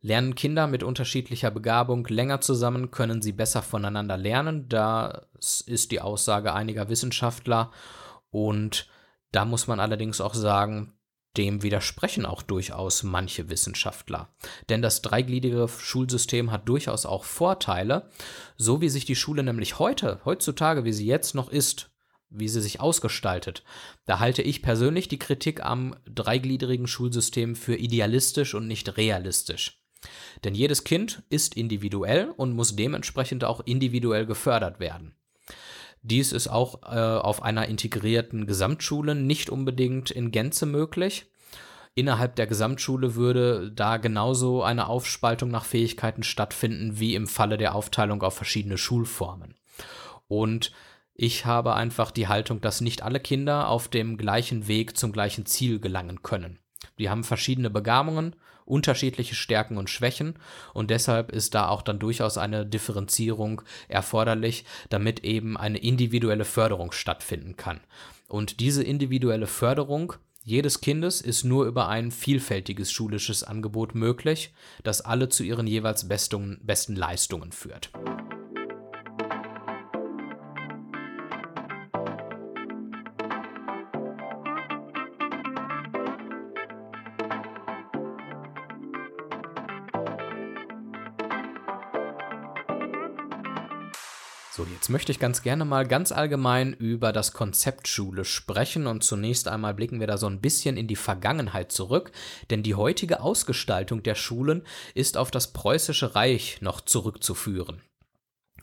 Lernen 0.00 0.36
Kinder 0.36 0.68
mit 0.68 0.84
unterschiedlicher 0.84 1.50
Begabung 1.50 2.06
länger 2.06 2.40
zusammen, 2.40 2.92
können 2.92 3.20
sie 3.20 3.32
besser 3.32 3.62
voneinander 3.62 4.16
lernen. 4.16 4.68
Das 4.68 5.60
ist 5.60 5.90
die 5.90 6.00
Aussage 6.00 6.54
einiger 6.54 6.88
Wissenschaftler. 6.88 7.72
Und 8.30 8.86
da 9.32 9.44
muss 9.44 9.66
man 9.66 9.80
allerdings 9.80 10.20
auch 10.20 10.34
sagen, 10.34 10.92
dem 11.38 11.62
widersprechen 11.62 12.26
auch 12.26 12.42
durchaus 12.42 13.04
manche 13.04 13.48
Wissenschaftler. 13.48 14.28
Denn 14.68 14.82
das 14.82 15.00
dreigliedrige 15.02 15.68
Schulsystem 15.68 16.50
hat 16.50 16.68
durchaus 16.68 17.06
auch 17.06 17.24
Vorteile, 17.24 18.10
so 18.56 18.80
wie 18.80 18.88
sich 18.88 19.04
die 19.04 19.16
Schule 19.16 19.42
nämlich 19.42 19.78
heute, 19.78 20.20
heutzutage, 20.24 20.84
wie 20.84 20.92
sie 20.92 21.06
jetzt 21.06 21.34
noch 21.34 21.48
ist, 21.48 21.90
wie 22.30 22.48
sie 22.48 22.60
sich 22.60 22.80
ausgestaltet. 22.80 23.62
Da 24.04 24.18
halte 24.18 24.42
ich 24.42 24.62
persönlich 24.62 25.08
die 25.08 25.18
Kritik 25.18 25.64
am 25.64 25.96
dreigliedrigen 26.04 26.86
Schulsystem 26.86 27.56
für 27.56 27.76
idealistisch 27.76 28.54
und 28.54 28.66
nicht 28.66 28.96
realistisch. 28.96 29.82
Denn 30.44 30.54
jedes 30.54 30.84
Kind 30.84 31.22
ist 31.30 31.56
individuell 31.56 32.30
und 32.36 32.52
muss 32.52 32.76
dementsprechend 32.76 33.44
auch 33.44 33.60
individuell 33.64 34.26
gefördert 34.26 34.78
werden. 34.78 35.14
Dies 36.02 36.32
ist 36.32 36.48
auch 36.48 36.82
äh, 36.82 36.96
auf 36.96 37.42
einer 37.42 37.66
integrierten 37.66 38.46
Gesamtschule 38.46 39.14
nicht 39.14 39.50
unbedingt 39.50 40.10
in 40.10 40.30
Gänze 40.30 40.66
möglich. 40.66 41.26
Innerhalb 41.94 42.36
der 42.36 42.46
Gesamtschule 42.46 43.16
würde 43.16 43.72
da 43.72 43.96
genauso 43.96 44.62
eine 44.62 44.86
Aufspaltung 44.86 45.50
nach 45.50 45.64
Fähigkeiten 45.64 46.22
stattfinden 46.22 47.00
wie 47.00 47.14
im 47.16 47.26
Falle 47.26 47.58
der 47.58 47.74
Aufteilung 47.74 48.22
auf 48.22 48.34
verschiedene 48.34 48.78
Schulformen. 48.78 49.54
Und 50.28 50.70
ich 51.14 51.46
habe 51.46 51.74
einfach 51.74 52.12
die 52.12 52.28
Haltung, 52.28 52.60
dass 52.60 52.80
nicht 52.80 53.02
alle 53.02 53.18
Kinder 53.18 53.68
auf 53.68 53.88
dem 53.88 54.16
gleichen 54.16 54.68
Weg 54.68 54.96
zum 54.96 55.10
gleichen 55.10 55.46
Ziel 55.46 55.80
gelangen 55.80 56.22
können. 56.22 56.60
Die 57.00 57.10
haben 57.10 57.24
verschiedene 57.24 57.70
Begabungen 57.70 58.36
unterschiedliche 58.68 59.34
Stärken 59.34 59.78
und 59.78 59.90
Schwächen 59.90 60.34
und 60.74 60.90
deshalb 60.90 61.32
ist 61.32 61.54
da 61.54 61.68
auch 61.68 61.82
dann 61.82 61.98
durchaus 61.98 62.38
eine 62.38 62.66
Differenzierung 62.66 63.62
erforderlich, 63.88 64.64
damit 64.90 65.24
eben 65.24 65.56
eine 65.56 65.78
individuelle 65.78 66.44
Förderung 66.44 66.92
stattfinden 66.92 67.56
kann. 67.56 67.80
Und 68.28 68.60
diese 68.60 68.84
individuelle 68.84 69.46
Förderung 69.46 70.14
jedes 70.42 70.80
Kindes 70.80 71.20
ist 71.20 71.44
nur 71.44 71.66
über 71.66 71.88
ein 71.88 72.10
vielfältiges 72.10 72.90
schulisches 72.90 73.42
Angebot 73.42 73.94
möglich, 73.94 74.54
das 74.82 75.02
alle 75.02 75.28
zu 75.28 75.42
ihren 75.42 75.66
jeweils 75.66 76.08
besten, 76.08 76.60
Leistungen 76.96 77.52
führt. 77.52 77.90
Jetzt 94.88 94.92
möchte 94.94 95.12
ich 95.12 95.18
ganz 95.18 95.42
gerne 95.42 95.66
mal 95.66 95.86
ganz 95.86 96.12
allgemein 96.12 96.72
über 96.72 97.12
das 97.12 97.34
Konzept 97.34 97.88
Schule 97.88 98.24
sprechen 98.24 98.86
und 98.86 99.04
zunächst 99.04 99.46
einmal 99.46 99.74
blicken 99.74 100.00
wir 100.00 100.06
da 100.06 100.16
so 100.16 100.26
ein 100.26 100.40
bisschen 100.40 100.78
in 100.78 100.86
die 100.86 100.96
Vergangenheit 100.96 101.72
zurück, 101.72 102.10
denn 102.48 102.62
die 102.62 102.74
heutige 102.74 103.20
Ausgestaltung 103.20 104.02
der 104.02 104.14
Schulen 104.14 104.62
ist 104.94 105.18
auf 105.18 105.30
das 105.30 105.52
preußische 105.52 106.14
Reich 106.14 106.62
noch 106.62 106.80
zurückzuführen. 106.80 107.82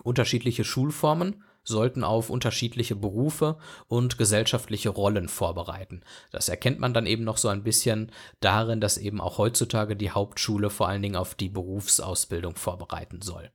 Unterschiedliche 0.01 0.63
Schulformen 0.63 1.43
sollten 1.63 2.03
auf 2.03 2.31
unterschiedliche 2.31 2.95
Berufe 2.95 3.59
und 3.87 4.17
gesellschaftliche 4.17 4.89
Rollen 4.89 5.29
vorbereiten. 5.29 6.01
Das 6.31 6.49
erkennt 6.49 6.79
man 6.79 6.95
dann 6.95 7.05
eben 7.05 7.23
noch 7.23 7.37
so 7.37 7.49
ein 7.49 7.61
bisschen 7.61 8.11
darin, 8.39 8.81
dass 8.81 8.97
eben 8.97 9.21
auch 9.21 9.37
heutzutage 9.37 9.95
die 9.95 10.09
Hauptschule 10.09 10.71
vor 10.71 10.87
allen 10.87 11.03
Dingen 11.03 11.17
auf 11.17 11.35
die 11.35 11.49
Berufsausbildung 11.49 12.55
vorbereiten 12.55 13.21
soll. 13.21 13.51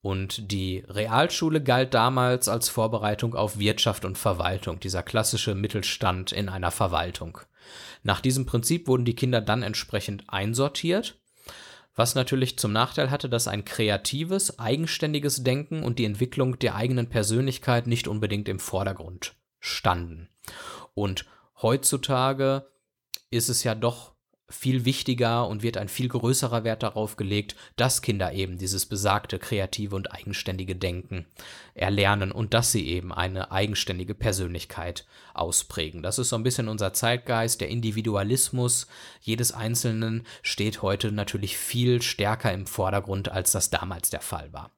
Und 0.00 0.52
die 0.52 0.84
Realschule 0.88 1.62
galt 1.62 1.92
damals 1.92 2.48
als 2.48 2.68
Vorbereitung 2.68 3.34
auf 3.34 3.58
Wirtschaft 3.58 4.04
und 4.04 4.16
Verwaltung, 4.16 4.78
dieser 4.78 5.02
klassische 5.02 5.54
Mittelstand 5.54 6.30
in 6.32 6.48
einer 6.48 6.70
Verwaltung. 6.70 7.38
Nach 8.02 8.20
diesem 8.20 8.46
Prinzip 8.46 8.86
wurden 8.86 9.04
die 9.04 9.16
Kinder 9.16 9.40
dann 9.40 9.62
entsprechend 9.62 10.24
einsortiert, 10.28 11.18
was 11.96 12.14
natürlich 12.14 12.58
zum 12.58 12.72
Nachteil 12.72 13.10
hatte, 13.10 13.28
dass 13.28 13.48
ein 13.48 13.64
kreatives, 13.64 14.60
eigenständiges 14.60 15.42
Denken 15.42 15.82
und 15.82 15.98
die 15.98 16.04
Entwicklung 16.04 16.58
der 16.60 16.76
eigenen 16.76 17.08
Persönlichkeit 17.08 17.88
nicht 17.88 18.06
unbedingt 18.06 18.48
im 18.48 18.60
Vordergrund 18.60 19.34
standen. 19.58 20.28
Und 20.94 21.26
heutzutage 21.60 22.70
ist 23.30 23.48
es 23.48 23.64
ja 23.64 23.74
doch 23.74 24.12
viel 24.50 24.86
wichtiger 24.86 25.46
und 25.46 25.62
wird 25.62 25.76
ein 25.76 25.88
viel 25.88 26.08
größerer 26.08 26.64
Wert 26.64 26.82
darauf 26.82 27.16
gelegt, 27.16 27.54
dass 27.76 28.00
Kinder 28.00 28.32
eben 28.32 28.56
dieses 28.56 28.86
besagte 28.86 29.38
kreative 29.38 29.94
und 29.94 30.12
eigenständige 30.12 30.74
Denken 30.74 31.26
erlernen 31.74 32.32
und 32.32 32.54
dass 32.54 32.72
sie 32.72 32.88
eben 32.88 33.12
eine 33.12 33.52
eigenständige 33.52 34.14
Persönlichkeit 34.14 35.06
ausprägen. 35.34 36.02
Das 36.02 36.18
ist 36.18 36.30
so 36.30 36.36
ein 36.36 36.42
bisschen 36.42 36.68
unser 36.68 36.94
Zeitgeist, 36.94 37.60
der 37.60 37.68
Individualismus 37.68 38.86
jedes 39.20 39.52
Einzelnen 39.52 40.26
steht 40.42 40.80
heute 40.80 41.12
natürlich 41.12 41.58
viel 41.58 42.00
stärker 42.00 42.52
im 42.52 42.66
Vordergrund, 42.66 43.28
als 43.28 43.52
das 43.52 43.68
damals 43.68 44.08
der 44.08 44.22
Fall 44.22 44.52
war. 44.52 44.70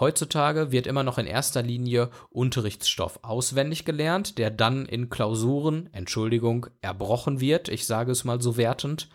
Heutzutage 0.00 0.72
wird 0.72 0.86
immer 0.86 1.02
noch 1.02 1.18
in 1.18 1.26
erster 1.26 1.62
Linie 1.62 2.08
Unterrichtsstoff 2.30 3.20
auswendig 3.22 3.84
gelernt, 3.84 4.38
der 4.38 4.50
dann 4.50 4.86
in 4.86 5.10
Klausuren, 5.10 5.90
Entschuldigung, 5.92 6.68
erbrochen 6.80 7.40
wird. 7.40 7.68
Ich 7.68 7.86
sage 7.86 8.10
es 8.10 8.24
mal 8.24 8.40
so 8.40 8.56
wertend. 8.56 9.10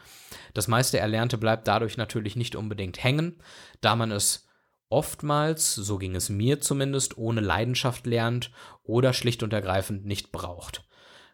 Das 0.53 0.67
meiste 0.67 0.99
Erlernte 0.99 1.39
bleibt 1.39 1.67
dadurch 1.67 1.97
natürlich 1.97 2.35
nicht 2.35 2.55
unbedingt 2.55 3.03
hängen, 3.03 3.41
da 3.81 3.95
man 3.95 4.11
es 4.11 4.47
oftmals, 4.89 5.73
so 5.73 5.97
ging 5.97 6.15
es 6.15 6.29
mir 6.29 6.61
zumindest, 6.61 7.17
ohne 7.17 7.41
Leidenschaft 7.41 8.05
lernt 8.05 8.51
oder 8.83 9.11
schlicht 9.13 9.41
und 9.41 9.53
ergreifend 9.53 10.05
nicht 10.05 10.31
braucht. 10.31 10.85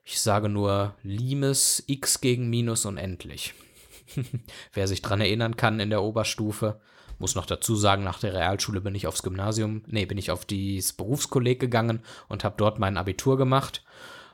Ich 0.05 0.21
sage 0.21 0.47
nur 0.47 0.95
Limes, 1.03 1.83
x 1.87 2.21
gegen 2.21 2.49
Minus 2.49 2.85
unendlich. 2.85 3.53
Wer 4.73 4.87
sich 4.87 5.01
dran 5.01 5.21
erinnern 5.21 5.57
kann 5.57 5.81
in 5.81 5.89
der 5.89 6.01
Oberstufe, 6.01 6.79
muss 7.21 7.35
noch 7.35 7.45
dazu 7.45 7.75
sagen, 7.75 8.03
nach 8.03 8.19
der 8.19 8.33
Realschule 8.33 8.81
bin 8.81 8.95
ich 8.95 9.07
aufs 9.07 9.23
Gymnasium, 9.23 9.83
nee, 9.87 10.05
bin 10.05 10.17
ich 10.17 10.31
auf 10.31 10.43
das 10.43 10.93
Berufskolleg 10.93 11.59
gegangen 11.59 12.01
und 12.27 12.43
habe 12.43 12.55
dort 12.57 12.79
mein 12.79 12.97
Abitur 12.97 13.37
gemacht. 13.37 13.83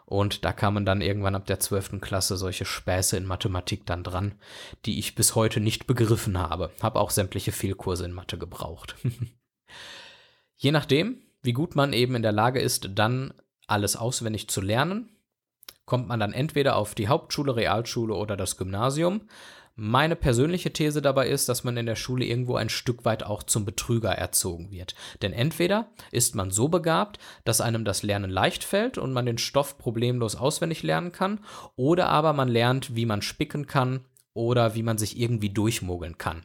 Und 0.06 0.46
da 0.46 0.54
kamen 0.54 0.86
dann 0.86 1.02
irgendwann 1.02 1.36
ab 1.36 1.46
der 1.46 1.60
12. 1.60 2.00
Klasse 2.00 2.38
solche 2.38 2.64
Späße 2.64 3.18
in 3.18 3.26
Mathematik 3.26 3.86
dann 3.86 4.06
dran, 4.06 4.36
die 4.86 5.00
ich 5.00 5.16
bis 5.16 5.36
heute 5.36 5.60
nicht 5.60 5.86
begriffen 5.86 6.38
habe. 6.38 6.72
Habe 6.82 7.02
auch 7.02 7.12
sämtliche 7.12 7.52
Fehlkurse 7.52 8.06
in 8.06 8.14
Mathe 8.14 8.38
gebraucht. 8.38 8.96
Je 10.56 10.72
nachdem, 10.72 11.22
wie 11.44 11.52
gut 11.52 11.76
man 11.76 11.92
eben 11.92 12.16
in 12.16 12.22
der 12.22 12.32
Lage 12.32 12.62
ist, 12.62 12.92
dann 12.96 13.34
alles 13.68 13.98
auswendig 13.98 14.48
zu 14.50 14.62
lernen, 14.62 15.10
kommt 15.86 16.08
man 16.08 16.22
dann 16.22 16.32
entweder 16.32 16.78
auf 16.78 16.96
die 16.96 17.10
Hauptschule, 17.10 17.58
Realschule 17.58 18.16
oder 18.16 18.38
das 18.38 18.56
Gymnasium. 18.56 19.28
Meine 19.80 20.16
persönliche 20.16 20.74
These 20.74 21.04
dabei 21.04 21.28
ist, 21.28 21.48
dass 21.50 21.64
man 21.64 21.78
in 21.78 21.86
der 21.86 21.96
Schule 21.96 22.26
irgendwo 22.26 22.56
ein 22.56 22.68
Stück 22.68 23.06
weit 23.06 23.22
auch 23.22 23.44
zum 23.44 23.64
Betrüger 23.64 24.10
erzogen 24.10 24.72
wird. 24.72 24.96
Denn 25.22 25.34
entweder 25.34 25.92
ist 26.12 26.34
man 26.34 26.50
so 26.50 26.68
begabt, 26.68 27.20
dass 27.46 27.62
einem 27.62 27.86
das 27.86 28.02
Lernen 28.02 28.32
leicht 28.32 28.64
fällt 28.64 28.98
und 28.98 29.14
man 29.14 29.28
den 29.28 29.38
Stoff 29.38 29.78
problemlos 29.78 30.36
auswendig 30.36 30.82
lernen 30.82 31.12
kann, 31.12 31.42
oder 31.76 32.10
aber 32.10 32.34
man 32.34 32.48
lernt, 32.48 32.96
wie 32.96 33.06
man 33.06 33.22
spicken 33.22 33.68
kann 33.68 34.04
oder 34.34 34.74
wie 34.74 34.82
man 34.82 34.98
sich 34.98 35.20
irgendwie 35.20 35.52
durchmogeln 35.52 36.18
kann. 36.18 36.44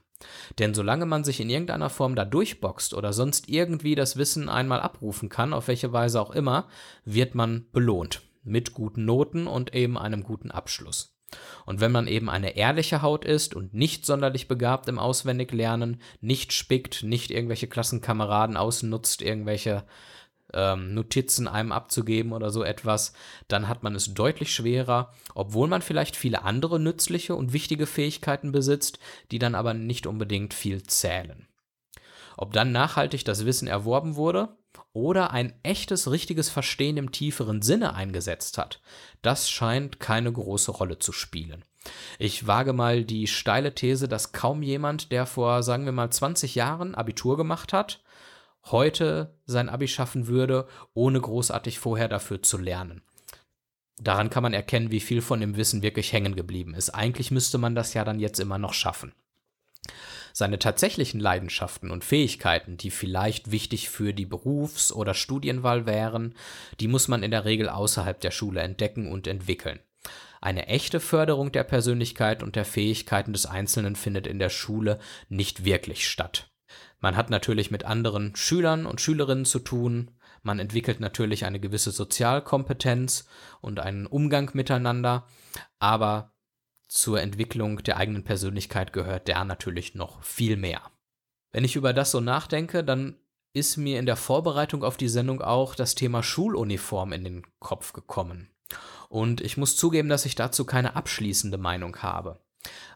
Denn 0.58 0.74
solange 0.74 1.06
man 1.06 1.24
sich 1.24 1.40
in 1.40 1.48
irgendeiner 1.48 1.88
Form 1.88 2.14
da 2.14 2.26
durchboxt 2.26 2.92
oder 2.92 3.14
sonst 3.14 3.48
irgendwie 3.48 3.94
das 3.94 4.18
Wissen 4.18 4.50
einmal 4.50 4.80
abrufen 4.80 5.30
kann, 5.30 5.54
auf 5.54 5.68
welche 5.68 5.90
Weise 5.90 6.20
auch 6.20 6.32
immer, 6.32 6.68
wird 7.06 7.34
man 7.34 7.64
belohnt. 7.72 8.20
Mit 8.44 8.74
guten 8.74 9.06
Noten 9.06 9.46
und 9.46 9.74
eben 9.74 9.96
einem 9.96 10.22
guten 10.22 10.50
Abschluss. 10.50 11.11
Und 11.64 11.80
wenn 11.80 11.92
man 11.92 12.06
eben 12.06 12.28
eine 12.28 12.56
ehrliche 12.56 13.02
Haut 13.02 13.24
ist 13.24 13.54
und 13.54 13.74
nicht 13.74 14.06
sonderlich 14.06 14.48
begabt 14.48 14.88
im 14.88 14.98
Auswendiglernen, 14.98 16.00
nicht 16.20 16.52
spickt, 16.52 17.02
nicht 17.02 17.30
irgendwelche 17.30 17.68
Klassenkameraden 17.68 18.56
ausnutzt, 18.56 19.22
irgendwelche 19.22 19.84
ähm, 20.52 20.94
Notizen 20.94 21.48
einem 21.48 21.72
abzugeben 21.72 22.32
oder 22.32 22.50
so 22.50 22.62
etwas, 22.62 23.12
dann 23.48 23.68
hat 23.68 23.82
man 23.82 23.94
es 23.94 24.14
deutlich 24.14 24.52
schwerer, 24.52 25.12
obwohl 25.34 25.68
man 25.68 25.82
vielleicht 25.82 26.16
viele 26.16 26.42
andere 26.42 26.78
nützliche 26.78 27.34
und 27.34 27.52
wichtige 27.52 27.86
Fähigkeiten 27.86 28.52
besitzt, 28.52 28.98
die 29.30 29.38
dann 29.38 29.54
aber 29.54 29.74
nicht 29.74 30.06
unbedingt 30.06 30.54
viel 30.54 30.82
zählen. 30.82 31.48
Ob 32.36 32.52
dann 32.52 32.72
nachhaltig 32.72 33.24
das 33.24 33.44
Wissen 33.46 33.68
erworben 33.68 34.16
wurde 34.16 34.56
oder 34.92 35.30
ein 35.30 35.54
echtes, 35.62 36.10
richtiges 36.10 36.50
Verstehen 36.50 36.96
im 36.96 37.12
tieferen 37.12 37.62
Sinne 37.62 37.94
eingesetzt 37.94 38.58
hat, 38.58 38.80
das 39.22 39.50
scheint 39.50 40.00
keine 40.00 40.32
große 40.32 40.70
Rolle 40.70 40.98
zu 40.98 41.12
spielen. 41.12 41.64
Ich 42.18 42.46
wage 42.46 42.72
mal 42.72 43.04
die 43.04 43.26
steile 43.26 43.74
These, 43.74 44.08
dass 44.08 44.32
kaum 44.32 44.62
jemand, 44.62 45.10
der 45.10 45.26
vor, 45.26 45.62
sagen 45.62 45.84
wir 45.84 45.92
mal, 45.92 46.10
20 46.10 46.54
Jahren 46.54 46.94
Abitur 46.94 47.36
gemacht 47.36 47.72
hat, 47.72 48.02
heute 48.66 49.34
sein 49.44 49.68
Abi 49.68 49.88
schaffen 49.88 50.26
würde, 50.28 50.68
ohne 50.94 51.20
großartig 51.20 51.78
vorher 51.78 52.08
dafür 52.08 52.42
zu 52.42 52.58
lernen. 52.58 53.02
Daran 53.98 54.30
kann 54.30 54.42
man 54.42 54.54
erkennen, 54.54 54.90
wie 54.90 55.00
viel 55.00 55.20
von 55.20 55.40
dem 55.40 55.56
Wissen 55.56 55.82
wirklich 55.82 56.12
hängen 56.12 56.34
geblieben 56.34 56.74
ist. 56.74 56.90
Eigentlich 56.90 57.30
müsste 57.30 57.58
man 57.58 57.74
das 57.74 57.94
ja 57.94 58.04
dann 58.04 58.20
jetzt 58.20 58.40
immer 58.40 58.58
noch 58.58 58.74
schaffen. 58.74 59.12
Seine 60.32 60.58
tatsächlichen 60.58 61.20
Leidenschaften 61.20 61.90
und 61.90 62.04
Fähigkeiten, 62.04 62.76
die 62.76 62.90
vielleicht 62.90 63.50
wichtig 63.50 63.90
für 63.90 64.12
die 64.12 64.26
Berufs- 64.26 64.92
oder 64.92 65.14
Studienwahl 65.14 65.86
wären, 65.86 66.34
die 66.80 66.88
muss 66.88 67.08
man 67.08 67.22
in 67.22 67.30
der 67.30 67.44
Regel 67.44 67.68
außerhalb 67.68 68.20
der 68.20 68.30
Schule 68.30 68.60
entdecken 68.60 69.10
und 69.10 69.26
entwickeln. 69.26 69.80
Eine 70.40 70.66
echte 70.66 70.98
Förderung 70.98 71.52
der 71.52 71.64
Persönlichkeit 71.64 72.42
und 72.42 72.56
der 72.56 72.64
Fähigkeiten 72.64 73.32
des 73.32 73.46
Einzelnen 73.46 73.94
findet 73.94 74.26
in 74.26 74.38
der 74.38 74.50
Schule 74.50 74.98
nicht 75.28 75.64
wirklich 75.64 76.08
statt. 76.08 76.50
Man 77.00 77.16
hat 77.16 77.30
natürlich 77.30 77.70
mit 77.70 77.84
anderen 77.84 78.34
Schülern 78.34 78.86
und 78.86 79.00
Schülerinnen 79.00 79.44
zu 79.44 79.58
tun, 79.58 80.10
man 80.42 80.58
entwickelt 80.58 80.98
natürlich 80.98 81.44
eine 81.44 81.60
gewisse 81.60 81.92
Sozialkompetenz 81.92 83.26
und 83.60 83.78
einen 83.78 84.06
Umgang 84.06 84.50
miteinander, 84.54 85.26
aber 85.78 86.32
zur 86.92 87.22
Entwicklung 87.22 87.82
der 87.82 87.96
eigenen 87.96 88.22
Persönlichkeit 88.22 88.92
gehört 88.92 89.26
der 89.26 89.42
natürlich 89.46 89.94
noch 89.94 90.22
viel 90.22 90.58
mehr. 90.58 90.82
Wenn 91.50 91.64
ich 91.64 91.74
über 91.74 91.94
das 91.94 92.10
so 92.10 92.20
nachdenke, 92.20 92.84
dann 92.84 93.16
ist 93.54 93.78
mir 93.78 93.98
in 93.98 94.04
der 94.04 94.16
Vorbereitung 94.16 94.84
auf 94.84 94.98
die 94.98 95.08
Sendung 95.08 95.40
auch 95.40 95.74
das 95.74 95.94
Thema 95.94 96.22
Schuluniform 96.22 97.12
in 97.12 97.24
den 97.24 97.42
Kopf 97.60 97.94
gekommen. 97.94 98.50
Und 99.08 99.40
ich 99.40 99.56
muss 99.56 99.74
zugeben, 99.74 100.10
dass 100.10 100.26
ich 100.26 100.34
dazu 100.34 100.66
keine 100.66 100.94
abschließende 100.94 101.56
Meinung 101.56 101.96
habe. 101.96 102.40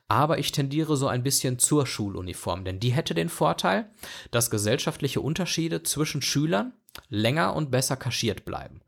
Aber 0.09 0.39
ich 0.39 0.53
tendiere 0.53 0.97
so 0.99 1.09
ein 1.09 1.23
bisschen 1.23 1.59
zur 1.59 1.87
Schuluniform, 1.87 2.67
denn 2.67 2.79
die 2.79 2.93
hätte 2.93 3.15
den 3.15 3.31
Vorteil, 3.31 3.91
dass 4.31 4.51
gesellschaftliche 4.51 5.23
Unterschiede 5.23 5.83
zwischen 5.83 6.21
Schülern 6.21 6.75
länger 7.09 7.57
und 7.57 7.71
besser 7.71 7.97
kaschiert 7.97 8.45
bleiben. 8.45 8.83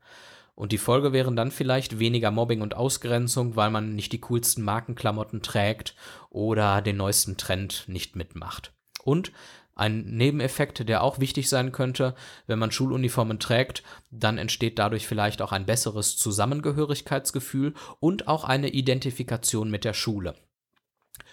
Und 0.59 0.73
die 0.73 0.77
Folge 0.77 1.13
wären 1.13 1.37
dann 1.37 1.51
vielleicht 1.51 1.99
weniger 1.99 2.31
Mobbing 2.31 2.59
und 2.59 2.75
Ausgrenzung, 2.75 3.55
weil 3.55 3.71
man 3.71 3.95
nicht 3.95 4.11
die 4.11 4.19
coolsten 4.19 4.61
Markenklamotten 4.61 5.41
trägt 5.41 5.95
oder 6.29 6.81
den 6.81 6.97
neuesten 6.97 7.37
Trend 7.37 7.85
nicht 7.87 8.17
mitmacht. 8.17 8.73
Und 9.05 9.31
ein 9.73 10.01
Nebeneffekt, 10.01 10.89
der 10.89 11.01
auch 11.01 11.21
wichtig 11.21 11.47
sein 11.47 11.71
könnte, 11.71 12.13
wenn 12.45 12.59
man 12.59 12.73
Schuluniformen 12.73 13.39
trägt, 13.39 13.83
dann 14.11 14.37
entsteht 14.37 14.77
dadurch 14.79 15.07
vielleicht 15.07 15.41
auch 15.41 15.53
ein 15.53 15.65
besseres 15.65 16.17
Zusammengehörigkeitsgefühl 16.17 17.73
und 18.01 18.27
auch 18.27 18.43
eine 18.43 18.67
Identifikation 18.67 19.71
mit 19.71 19.85
der 19.85 19.93
Schule. 19.93 20.35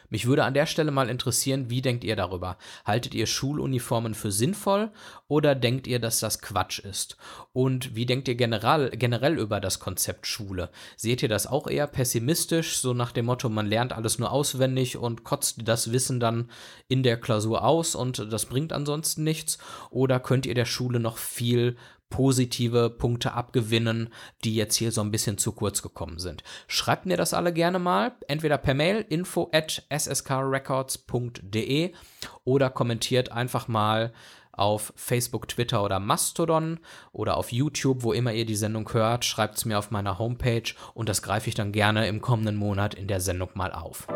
Mich 0.09 0.27
würde 0.27 0.45
an 0.45 0.55
der 0.55 0.67
Stelle 0.67 0.91
mal 0.91 1.09
interessieren, 1.09 1.71
wie 1.71 1.83
denkt 1.83 2.05
ihr 2.05 2.17
darüber? 2.17 2.57
Haltet 2.85 3.15
ihr 3.15 3.27
Schuluniformen 3.27 4.15
für 4.15 4.31
sinnvoll 4.31 4.91
oder 5.29 5.55
denkt 5.55 5.87
ihr, 5.87 5.99
dass 5.99 6.21
das 6.21 6.41
Quatsch 6.41 6.79
ist? 6.79 7.17
Und 7.53 7.95
wie 7.97 8.07
denkt 8.07 8.29
ihr 8.29 8.35
generell, 8.35 8.91
generell 8.91 9.39
über 9.39 9.61
das 9.61 9.81
Konzept 9.81 10.27
Schule? 10.27 10.71
Seht 10.97 11.23
ihr 11.23 11.29
das 11.29 11.47
auch 11.47 11.67
eher 11.67 11.87
pessimistisch, 11.87 12.79
so 12.79 12.95
nach 12.95 13.13
dem 13.13 13.27
Motto, 13.27 13.49
man 13.49 13.67
lernt 13.67 13.93
alles 13.93 14.19
nur 14.19 14.31
auswendig 14.31 14.97
und 14.97 15.25
kotzt 15.25 15.61
das 15.65 15.93
Wissen 15.93 16.21
dann 16.21 16.51
in 16.89 17.03
der 17.03 17.17
Klausur 17.17 17.65
aus 17.65 17.95
und 17.95 18.33
das 18.33 18.47
bringt 18.47 18.73
ansonsten 18.73 19.25
nichts? 19.25 19.59
Oder 19.91 20.21
könnt 20.21 20.47
ihr 20.47 20.55
der 20.55 20.67
Schule 20.67 21.01
noch 21.01 21.19
viel 21.19 21.77
positive 22.11 22.91
Punkte 22.91 23.33
abgewinnen, 23.33 24.11
die 24.45 24.55
jetzt 24.55 24.77
hier 24.77 24.93
so 24.93 25.01
ein 25.01 25.11
bisschen 25.11 25.39
zu 25.39 25.53
kurz 25.53 25.83
gekommen 25.83 26.19
sind. 26.19 26.43
Schreibt 26.69 27.07
mir 27.07 27.17
das 27.17 27.35
alle 27.35 27.53
gerne 27.53 27.79
mal, 27.79 28.13
entweder 28.29 28.59
per 28.59 28.75
Mail 28.75 29.05
info 29.09 29.51
at 29.53 29.85
sskrecords.de 29.91 31.93
oder 32.45 32.71
kommentiert 32.71 33.33
einfach 33.33 33.69
mal 33.69 34.13
auf 34.53 34.93
Facebook, 34.97 35.49
Twitter 35.49 35.85
oder 35.85 36.01
Mastodon 36.01 36.81
oder 37.13 37.37
auf 37.37 37.53
YouTube, 37.53 38.03
wo 38.03 38.13
immer 38.13 38.33
ihr 38.33 38.47
die 38.47 38.57
Sendung 38.57 38.91
hört, 38.93 39.25
schreibt 39.25 39.59
es 39.59 39.65
mir 39.65 39.79
auf 39.79 39.91
meiner 39.91 40.19
Homepage 40.19 40.73
und 40.95 41.09
das 41.09 41.23
greife 41.23 41.49
ich 41.49 41.55
dann 41.55 41.73
gerne 41.73 42.09
im 42.09 42.21
kommenden 42.21 42.57
Monat 42.57 42.95
in 42.95 43.07
der 43.07 43.21
Sendung 43.21 43.51
mal 43.55 43.73
auf. 43.73 44.07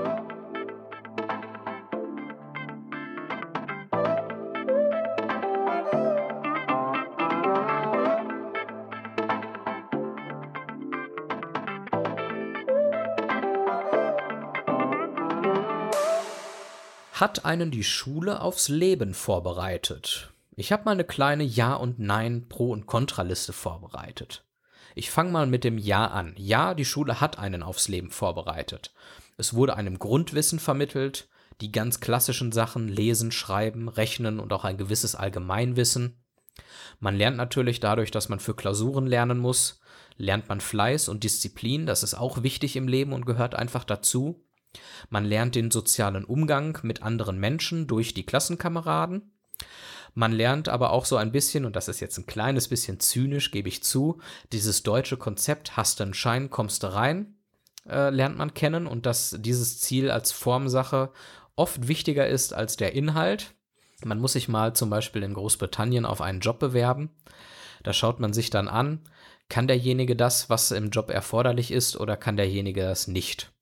Hat 17.20 17.44
einen 17.44 17.70
die 17.70 17.84
Schule 17.84 18.40
aufs 18.40 18.70
Leben 18.70 19.12
vorbereitet? 19.12 20.32
Ich 20.56 20.72
habe 20.72 20.84
mal 20.84 20.92
eine 20.92 21.04
kleine 21.04 21.44
Ja- 21.44 21.74
und 21.74 21.98
Nein-, 21.98 22.48
Pro- 22.48 22.72
und 22.72 22.86
Kontraliste 22.86 23.52
vorbereitet. 23.52 24.46
Ich 24.94 25.10
fange 25.10 25.30
mal 25.30 25.46
mit 25.46 25.62
dem 25.62 25.76
Ja 25.76 26.06
an. 26.06 26.32
Ja, 26.38 26.72
die 26.72 26.86
Schule 26.86 27.20
hat 27.20 27.38
einen 27.38 27.62
aufs 27.62 27.88
Leben 27.88 28.10
vorbereitet. 28.10 28.94
Es 29.36 29.52
wurde 29.52 29.76
einem 29.76 29.98
Grundwissen 29.98 30.58
vermittelt, 30.58 31.28
die 31.60 31.70
ganz 31.70 32.00
klassischen 32.00 32.52
Sachen 32.52 32.88
Lesen, 32.88 33.32
Schreiben, 33.32 33.90
Rechnen 33.90 34.40
und 34.40 34.54
auch 34.54 34.64
ein 34.64 34.78
gewisses 34.78 35.14
Allgemeinwissen. 35.14 36.24
Man 37.00 37.16
lernt 37.16 37.36
natürlich 37.36 37.80
dadurch, 37.80 38.10
dass 38.10 38.30
man 38.30 38.40
für 38.40 38.54
Klausuren 38.54 39.06
lernen 39.06 39.36
muss, 39.36 39.82
lernt 40.16 40.48
man 40.48 40.62
Fleiß 40.62 41.10
und 41.10 41.22
Disziplin, 41.22 41.84
das 41.84 42.02
ist 42.02 42.14
auch 42.14 42.42
wichtig 42.42 42.76
im 42.76 42.88
Leben 42.88 43.12
und 43.12 43.26
gehört 43.26 43.54
einfach 43.54 43.84
dazu. 43.84 44.42
Man 45.08 45.24
lernt 45.24 45.54
den 45.54 45.70
sozialen 45.70 46.24
Umgang 46.24 46.78
mit 46.82 47.02
anderen 47.02 47.38
Menschen 47.38 47.86
durch 47.86 48.14
die 48.14 48.24
Klassenkameraden. 48.24 49.32
Man 50.14 50.32
lernt 50.32 50.68
aber 50.68 50.90
auch 50.90 51.04
so 51.04 51.16
ein 51.16 51.32
bisschen, 51.32 51.64
und 51.64 51.76
das 51.76 51.88
ist 51.88 52.00
jetzt 52.00 52.18
ein 52.18 52.26
kleines 52.26 52.68
bisschen 52.68 53.00
zynisch, 53.00 53.50
gebe 53.50 53.68
ich 53.68 53.82
zu, 53.82 54.20
dieses 54.52 54.82
deutsche 54.82 55.16
Konzept, 55.16 55.76
hast 55.76 56.00
du 56.00 56.04
einen 56.04 56.14
Schein, 56.14 56.50
kommst 56.50 56.84
rein, 56.84 57.36
äh, 57.88 58.10
lernt 58.10 58.36
man 58.36 58.54
kennen 58.54 58.86
und 58.86 59.06
dass 59.06 59.36
dieses 59.38 59.80
Ziel 59.80 60.10
als 60.10 60.32
Formsache 60.32 61.12
oft 61.56 61.88
wichtiger 61.88 62.26
ist 62.26 62.52
als 62.52 62.76
der 62.76 62.94
Inhalt. 62.94 63.54
Man 64.04 64.18
muss 64.18 64.32
sich 64.32 64.48
mal 64.48 64.74
zum 64.74 64.90
Beispiel 64.90 65.22
in 65.22 65.34
Großbritannien 65.34 66.06
auf 66.06 66.20
einen 66.20 66.40
Job 66.40 66.58
bewerben. 66.58 67.10
Da 67.82 67.92
schaut 67.92 68.18
man 68.20 68.32
sich 68.32 68.50
dann 68.50 68.68
an, 68.68 69.00
kann 69.48 69.66
derjenige 69.66 70.16
das, 70.16 70.48
was 70.48 70.70
im 70.70 70.90
Job 70.90 71.10
erforderlich 71.10 71.70
ist, 71.70 71.96
oder 71.96 72.16
kann 72.16 72.36
derjenige 72.36 72.82
das 72.82 73.08
nicht? 73.08 73.52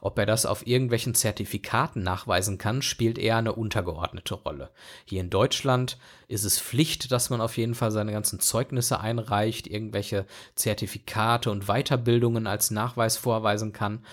Ob 0.00 0.18
er 0.18 0.26
das 0.26 0.46
auf 0.46 0.66
irgendwelchen 0.66 1.14
Zertifikaten 1.14 2.02
nachweisen 2.02 2.58
kann, 2.58 2.82
spielt 2.82 3.18
eher 3.18 3.36
eine 3.36 3.54
untergeordnete 3.54 4.34
Rolle. 4.34 4.70
Hier 5.04 5.20
in 5.20 5.30
Deutschland 5.30 5.98
ist 6.28 6.44
es 6.44 6.60
Pflicht, 6.60 7.12
dass 7.12 7.30
man 7.30 7.40
auf 7.40 7.56
jeden 7.56 7.74
Fall 7.74 7.90
seine 7.90 8.12
ganzen 8.12 8.40
Zeugnisse 8.40 9.00
einreicht, 9.00 9.66
irgendwelche 9.66 10.26
Zertifikate 10.54 11.50
und 11.50 11.66
Weiterbildungen 11.66 12.46
als 12.46 12.70
Nachweis 12.70 13.16
vorweisen 13.16 13.72
kann 13.72 14.04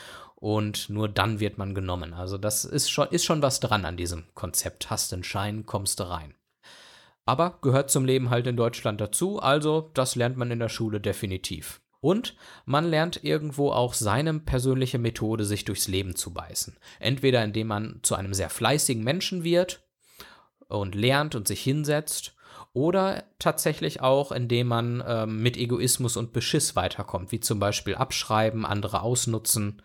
und 0.43 0.89
nur 0.89 1.07
dann 1.07 1.39
wird 1.39 1.57
man 1.57 1.73
genommen. 1.73 2.13
Also 2.13 2.37
das 2.37 2.65
ist 2.65 2.89
schon, 2.89 3.07
ist 3.09 3.23
schon 3.23 3.41
was 3.41 3.61
dran 3.61 3.85
an 3.85 3.95
diesem 3.95 4.25
Konzept. 4.33 4.89
Hast 4.89 5.13
den 5.13 5.23
Schein, 5.23 5.65
kommst 5.65 6.01
du 6.01 6.09
rein. 6.09 6.33
Aber 7.25 7.59
gehört 7.61 7.89
zum 7.89 8.03
Leben 8.03 8.29
halt 8.29 8.47
in 8.47 8.57
Deutschland 8.57 8.99
dazu, 8.99 9.39
also 9.39 9.89
das 9.93 10.15
lernt 10.15 10.35
man 10.35 10.51
in 10.51 10.59
der 10.59 10.67
Schule 10.67 10.99
definitiv. 10.99 11.79
Und 12.03 12.35
man 12.65 12.83
lernt 12.83 13.23
irgendwo 13.23 13.71
auch 13.71 13.93
seine 13.93 14.37
persönliche 14.37 14.99
Methode, 14.99 15.45
sich 15.45 15.63
durchs 15.63 15.87
Leben 15.87 16.17
zu 16.17 16.33
beißen. 16.33 16.75
Entweder 16.99 17.41
indem 17.41 17.67
man 17.67 17.99
zu 18.03 18.15
einem 18.15 18.33
sehr 18.33 18.49
fleißigen 18.49 19.05
Menschen 19.05 19.45
wird 19.45 19.83
und 20.67 20.95
lernt 20.95 21.33
und 21.33 21.47
sich 21.47 21.63
hinsetzt, 21.63 22.35
oder 22.73 23.23
tatsächlich 23.37 24.01
auch, 24.01 24.31
indem 24.31 24.67
man 24.67 25.01
äh, 25.01 25.27
mit 25.27 25.57
Egoismus 25.57 26.17
und 26.17 26.33
Beschiss 26.33 26.75
weiterkommt, 26.75 27.31
wie 27.31 27.39
zum 27.39 27.59
Beispiel 27.59 27.93
abschreiben, 27.93 28.65
andere 28.65 29.03
ausnutzen. 29.03 29.81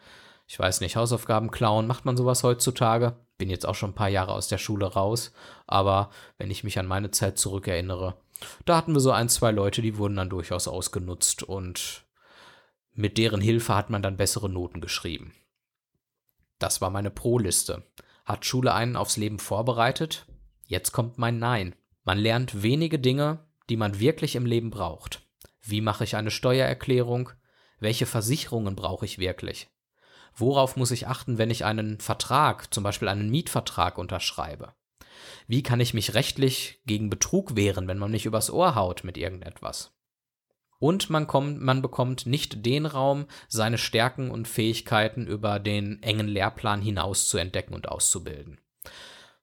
Ich 0.46 0.58
weiß 0.58 0.80
nicht, 0.80 0.96
Hausaufgaben 0.96 1.50
klauen, 1.50 1.86
macht 1.86 2.06
man 2.06 2.16
sowas 2.16 2.42
heutzutage? 2.42 3.14
Bin 3.36 3.50
jetzt 3.50 3.66
auch 3.66 3.74
schon 3.74 3.90
ein 3.90 3.94
paar 3.94 4.08
Jahre 4.08 4.32
aus 4.32 4.48
der 4.48 4.56
Schule 4.56 4.86
raus, 4.86 5.32
aber 5.66 6.08
wenn 6.38 6.50
ich 6.50 6.64
mich 6.64 6.78
an 6.78 6.86
meine 6.86 7.10
Zeit 7.10 7.38
zurückerinnere, 7.38 8.16
da 8.64 8.76
hatten 8.76 8.94
wir 8.94 9.00
so 9.00 9.10
ein, 9.10 9.28
zwei 9.28 9.50
Leute, 9.50 9.82
die 9.82 9.98
wurden 9.98 10.16
dann 10.16 10.30
durchaus 10.30 10.66
ausgenutzt 10.66 11.42
und 11.42 12.04
mit 12.98 13.16
deren 13.16 13.40
Hilfe 13.40 13.76
hat 13.76 13.90
man 13.90 14.02
dann 14.02 14.16
bessere 14.16 14.48
Noten 14.48 14.80
geschrieben. 14.80 15.32
Das 16.58 16.80
war 16.80 16.90
meine 16.90 17.10
Pro-Liste. 17.10 17.84
Hat 18.24 18.44
Schule 18.44 18.74
einen 18.74 18.96
aufs 18.96 19.16
Leben 19.16 19.38
vorbereitet? 19.38 20.26
Jetzt 20.66 20.90
kommt 20.90 21.16
mein 21.16 21.38
Nein. 21.38 21.76
Man 22.02 22.18
lernt 22.18 22.64
wenige 22.64 22.98
Dinge, 22.98 23.46
die 23.70 23.76
man 23.76 24.00
wirklich 24.00 24.34
im 24.34 24.46
Leben 24.46 24.70
braucht. 24.70 25.22
Wie 25.62 25.80
mache 25.80 26.02
ich 26.02 26.16
eine 26.16 26.32
Steuererklärung? 26.32 27.30
Welche 27.78 28.04
Versicherungen 28.04 28.74
brauche 28.74 29.04
ich 29.04 29.18
wirklich? 29.18 29.68
Worauf 30.34 30.76
muss 30.76 30.90
ich 30.90 31.06
achten, 31.06 31.38
wenn 31.38 31.50
ich 31.50 31.64
einen 31.64 32.00
Vertrag, 32.00 32.74
zum 32.74 32.82
Beispiel 32.82 33.06
einen 33.06 33.30
Mietvertrag, 33.30 33.96
unterschreibe? 33.96 34.74
Wie 35.46 35.62
kann 35.62 35.78
ich 35.78 35.94
mich 35.94 36.14
rechtlich 36.14 36.80
gegen 36.84 37.10
Betrug 37.10 37.54
wehren, 37.54 37.86
wenn 37.86 37.98
man 37.98 38.10
mich 38.10 38.26
übers 38.26 38.50
Ohr 38.50 38.74
haut 38.74 39.04
mit 39.04 39.16
irgendetwas? 39.16 39.92
Und 40.78 41.10
man, 41.10 41.26
kommt, 41.26 41.60
man 41.60 41.82
bekommt 41.82 42.26
nicht 42.26 42.64
den 42.64 42.86
Raum, 42.86 43.26
seine 43.48 43.78
Stärken 43.78 44.30
und 44.30 44.46
Fähigkeiten 44.46 45.26
über 45.26 45.58
den 45.58 46.02
engen 46.02 46.28
Lehrplan 46.28 46.80
hinaus 46.80 47.28
zu 47.28 47.38
entdecken 47.38 47.74
und 47.74 47.88
auszubilden. 47.88 48.60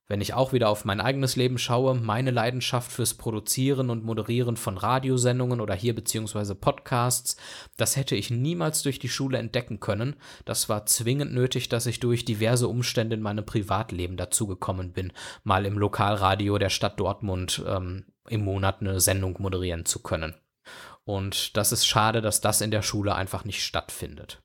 Wenn 0.08 0.20
ich 0.20 0.34
auch 0.34 0.52
wieder 0.52 0.68
auf 0.68 0.84
mein 0.84 1.00
eigenes 1.00 1.34
Leben 1.34 1.58
schaue, 1.58 1.94
meine 1.94 2.30
Leidenschaft 2.30 2.92
fürs 2.92 3.14
Produzieren 3.14 3.90
und 3.90 4.04
Moderieren 4.04 4.56
von 4.56 4.78
Radiosendungen 4.78 5.60
oder 5.60 5.74
hier 5.74 5.96
beziehungsweise 5.96 6.54
Podcasts, 6.54 7.36
das 7.76 7.96
hätte 7.96 8.14
ich 8.14 8.30
niemals 8.30 8.82
durch 8.82 9.00
die 9.00 9.08
Schule 9.08 9.38
entdecken 9.38 9.80
können. 9.80 10.14
Das 10.44 10.68
war 10.68 10.86
zwingend 10.86 11.34
nötig, 11.34 11.68
dass 11.68 11.86
ich 11.86 11.98
durch 11.98 12.24
diverse 12.24 12.68
Umstände 12.68 13.16
in 13.16 13.22
meinem 13.22 13.44
Privatleben 13.44 14.16
dazugekommen 14.16 14.92
bin, 14.92 15.12
mal 15.42 15.66
im 15.66 15.76
Lokalradio 15.76 16.56
der 16.58 16.70
Stadt 16.70 17.00
Dortmund 17.00 17.64
ähm, 17.66 18.04
im 18.28 18.44
Monat 18.44 18.80
eine 18.80 19.00
Sendung 19.00 19.36
moderieren 19.40 19.86
zu 19.86 20.02
können. 20.02 20.34
Und 21.06 21.56
das 21.56 21.72
ist 21.72 21.86
schade, 21.86 22.20
dass 22.20 22.40
das 22.42 22.60
in 22.60 22.70
der 22.70 22.82
Schule 22.82 23.14
einfach 23.14 23.44
nicht 23.44 23.64
stattfindet. 23.64 24.42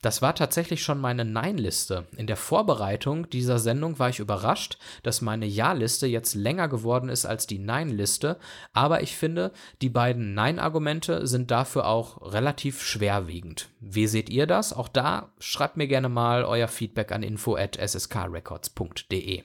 Das 0.00 0.22
war 0.22 0.36
tatsächlich 0.36 0.84
schon 0.84 1.00
meine 1.00 1.24
Nein-Liste. 1.24 2.06
In 2.16 2.28
der 2.28 2.36
Vorbereitung 2.36 3.28
dieser 3.30 3.58
Sendung 3.58 3.98
war 3.98 4.08
ich 4.08 4.20
überrascht, 4.20 4.78
dass 5.02 5.22
meine 5.22 5.46
Ja-Liste 5.46 6.06
jetzt 6.06 6.36
länger 6.36 6.68
geworden 6.68 7.08
ist 7.08 7.26
als 7.26 7.48
die 7.48 7.58
Nein-Liste, 7.58 8.38
aber 8.72 9.02
ich 9.02 9.16
finde, 9.16 9.50
die 9.82 9.88
beiden 9.88 10.34
Nein-Argumente 10.34 11.26
sind 11.26 11.50
dafür 11.50 11.88
auch 11.88 12.32
relativ 12.32 12.80
schwerwiegend. 12.80 13.70
Wie 13.80 14.06
seht 14.06 14.30
ihr 14.30 14.46
das? 14.46 14.72
Auch 14.72 14.86
da 14.86 15.32
schreibt 15.40 15.76
mir 15.76 15.88
gerne 15.88 16.08
mal 16.08 16.44
euer 16.44 16.68
Feedback 16.68 17.10
an 17.10 17.24
info 17.24 17.56
at 17.56 17.76
sskrecords.de. 17.76 19.42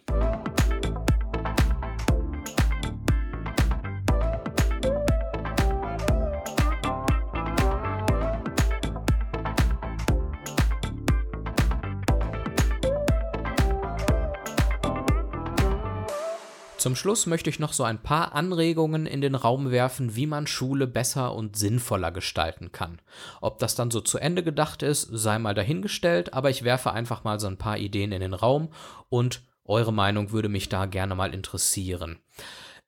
Zum 16.84 16.98
Schluss 16.98 17.28
möchte 17.28 17.50
ich 17.50 17.60
noch 17.60 17.72
so 17.72 17.86
ein 17.86 18.04
paar 18.04 18.36
Anregungen 18.36 19.06
in 19.06 19.22
den 19.22 19.36
Raum 19.36 19.72
werfen, 19.72 20.18
wie 20.18 20.28
man 20.28 20.48
Schule 20.48 20.86
besser 20.86 21.34
und 21.34 21.56
sinnvoller 21.56 22.12
gestalten 22.12 22.74
kann. 22.74 23.00
Ob 23.40 23.58
das 23.60 23.76
dann 23.76 23.90
so 23.90 24.02
zu 24.02 24.18
Ende 24.18 24.44
gedacht 24.44 24.84
ist, 24.84 25.08
sei 25.10 25.40
mal 25.40 25.54
dahingestellt, 25.54 26.34
aber 26.34 26.50
ich 26.50 26.66
werfe 26.66 26.92
einfach 26.92 27.24
mal 27.24 27.40
so 27.40 27.48
ein 27.48 27.56
paar 27.56 27.78
Ideen 27.78 28.12
in 28.12 28.20
den 28.20 28.34
Raum 28.34 28.68
und 29.08 29.44
eure 29.64 29.94
Meinung 29.94 30.32
würde 30.34 30.50
mich 30.50 30.68
da 30.68 30.86
gerne 30.86 31.16
mal 31.16 31.34
interessieren. 31.34 32.20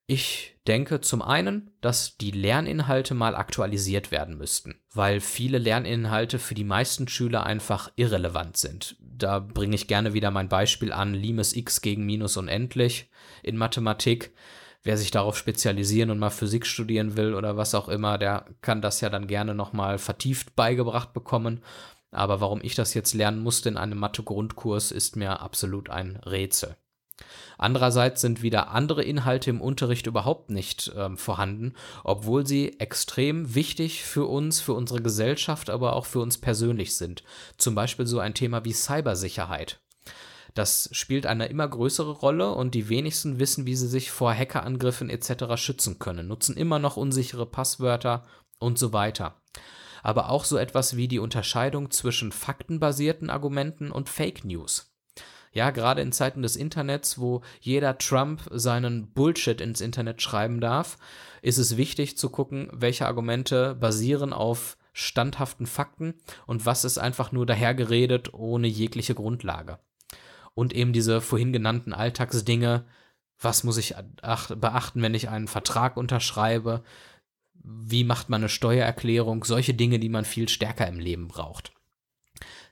Ich 0.08 0.56
denke 0.68 1.02
zum 1.02 1.24
einen, 1.24 1.72
dass 1.82 2.18
die 2.18 2.30
Lerninhalte 2.30 3.15
mal 3.15 3.36
aktualisiert 3.36 4.12
werden 4.12 4.38
müssten, 4.38 4.80
weil 4.94 5.20
viele 5.20 5.58
Lerninhalte 5.58 6.38
für 6.38 6.54
die 6.54 6.63
meisten 6.63 7.08
Schüler 7.08 7.44
einfach 7.46 7.91
irrelevant 7.96 8.56
sind. 8.58 8.98
Da 9.00 9.39
bringe 9.39 9.74
ich 9.74 9.88
gerne 9.88 10.13
wieder 10.13 10.30
mein 10.30 10.48
Beispiel 10.48 10.91
an, 10.91 11.15
Limes 11.15 11.56
x 11.56 11.82
gegen 11.82 12.06
Minus 12.06 12.38
unendlich 12.38 13.10
in 13.41 13.58
Mathematik. 13.58 14.36
Wer 14.84 14.98
sich 14.98 15.10
darauf 15.10 15.36
spezialisieren 15.38 16.12
und 16.12 16.20
mal 16.20 16.30
Physik 16.30 16.68
studieren 16.68 17.18
will 17.18 17.34
oder 17.34 17.58
was 17.58 17.74
auch 17.74 17.89
immer, 17.89 18.20
der 18.20 18.46
kann 18.62 18.84
das 18.84 19.02
ja 19.02 19.10
dann 19.10 19.26
gerne 19.26 19.56
nochmal 19.56 19.98
vertieft 19.98 20.56
beigebracht 20.56 21.13
bekommen. 21.13 21.63
Aber 22.12 22.41
warum 22.41 22.62
ich 22.62 22.76
das 22.76 22.94
jetzt 22.94 23.15
lernen 23.15 23.41
musste 23.41 23.70
in 23.70 23.78
einem 23.78 23.98
Mathe-Grundkurs, 23.98 24.91
ist 24.91 25.15
mir 25.15 25.39
absolut 25.41 25.89
ein 25.89 26.18
Rätsel. 26.18 26.78
Andererseits 27.58 28.21
sind 28.21 28.41
wieder 28.41 28.71
andere 28.71 29.04
Inhalte 29.04 29.49
im 29.49 29.62
Unterricht 29.62 30.08
überhaupt 30.08 30.49
nicht 30.49 30.91
ähm, 30.95 31.17
vorhanden, 31.17 31.73
obwohl 32.04 32.45
sie 32.45 32.80
extrem 32.80 33.56
wichtig 33.56 34.04
für 34.04 34.25
uns, 34.25 34.60
für 34.60 34.73
unsere 34.73 35.01
Gesellschaft, 35.01 35.69
aber 35.69 35.93
auch 35.93 36.06
für 36.06 36.19
uns 36.19 36.38
persönlich 36.38 36.95
sind. 36.95 37.23
Zum 37.58 37.75
Beispiel 37.75 38.06
so 38.06 38.19
ein 38.19 38.34
Thema 38.34 38.65
wie 38.65 38.73
Cybersicherheit. 38.73 39.80
Das 40.54 40.89
spielt 40.93 41.25
eine 41.25 41.47
immer 41.47 41.67
größere 41.67 42.12
Rolle 42.12 42.54
und 42.54 42.75
die 42.75 42.88
wenigsten 42.88 43.39
wissen, 43.39 43.65
wie 43.65 43.75
sie 43.75 43.89
sich 43.89 44.10
vor 44.10 44.34
Hackerangriffen 44.34 45.10
etc. 45.10 45.58
schützen 45.58 45.99
können, 45.99 46.28
nutzen 46.28 46.56
immer 46.56 46.80
noch 46.80 46.95
unsichere 46.95 47.45
Passwörter 47.45 48.25
und 48.60 48.80
so 48.80 48.93
weiter. 48.93 49.41
Aber 50.01 50.30
auch 50.30 50.45
so 50.45 50.58
etwas 50.58 50.95
wie 50.95 51.10
die 51.10 51.19
Unterscheidung 51.19 51.91
zwischen 51.91 52.32
faktenbasierten 52.32 53.30
Argumenten 53.30 53.91
und 53.91 54.08
Fake 54.08 54.45
News. 54.45 54.95
Ja, 55.56 55.72
gerade 55.72 56.02
in 56.02 56.12
Zeiten 56.12 56.41
des 56.41 56.58
Internets, 56.58 57.18
wo 57.18 57.41
jeder 57.62 57.98
Trump 57.98 58.41
seinen 58.52 59.08
Bullshit 59.13 59.62
ins 59.62 59.80
Internet 59.80 60.22
schreiben 60.22 60.60
darf, 60.60 60.98
ist 61.41 61.58
es 61.58 61.78
wichtig 61.78 62.18
zu 62.18 62.30
gucken, 62.30 62.68
welche 62.74 63.06
Argumente 63.08 63.74
basieren 63.74 64.34
auf 64.34 64.78
standhaften 64.91 65.65
Fakten 65.65 66.15
und 66.46 66.65
was 66.65 66.84
ist 66.84 66.98
einfach 66.98 67.32
nur 67.32 67.46
dahergeredet 67.46 68.34
ohne 68.34 68.68
jegliche 68.68 69.15
Grundlage. 69.15 69.80
Und 70.56 70.74
eben 70.74 70.91
diese 70.91 71.22
vorhin 71.22 71.54
genannten 71.54 71.94
Alltagsdinge, 71.94 72.84
was 73.39 73.63
muss 73.63 73.78
ich 73.78 73.96
beachten, 74.58 75.02
wenn 75.02 75.13
ich 75.13 75.30
einen 75.30 75.48
Vertrag 75.48 75.96
unterschreibe, 75.96 76.84
wie 77.54 78.04
macht 78.04 78.28
man 78.28 78.41
eine 78.41 78.50
Steuererklärung, 78.50 79.46
solche 79.46 79.74
Dinge, 79.74 80.00
die 80.00 80.10
man 80.10 80.26
viel 80.26 80.50
stärker 80.50 80.88
im 80.88 81.00
Leben 81.00 81.30
braucht. 81.30 81.75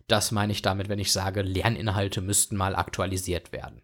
Das 0.08 0.32
meine 0.32 0.52
ich 0.52 0.62
damit, 0.62 0.90
wenn 0.90 1.00
ich 1.00 1.12
sage, 1.12 1.42
Lerninhalte 1.42 2.22
müssten 2.22 2.56
mal 2.56 2.76
aktualisiert 2.76 3.52
werden. 3.52 3.82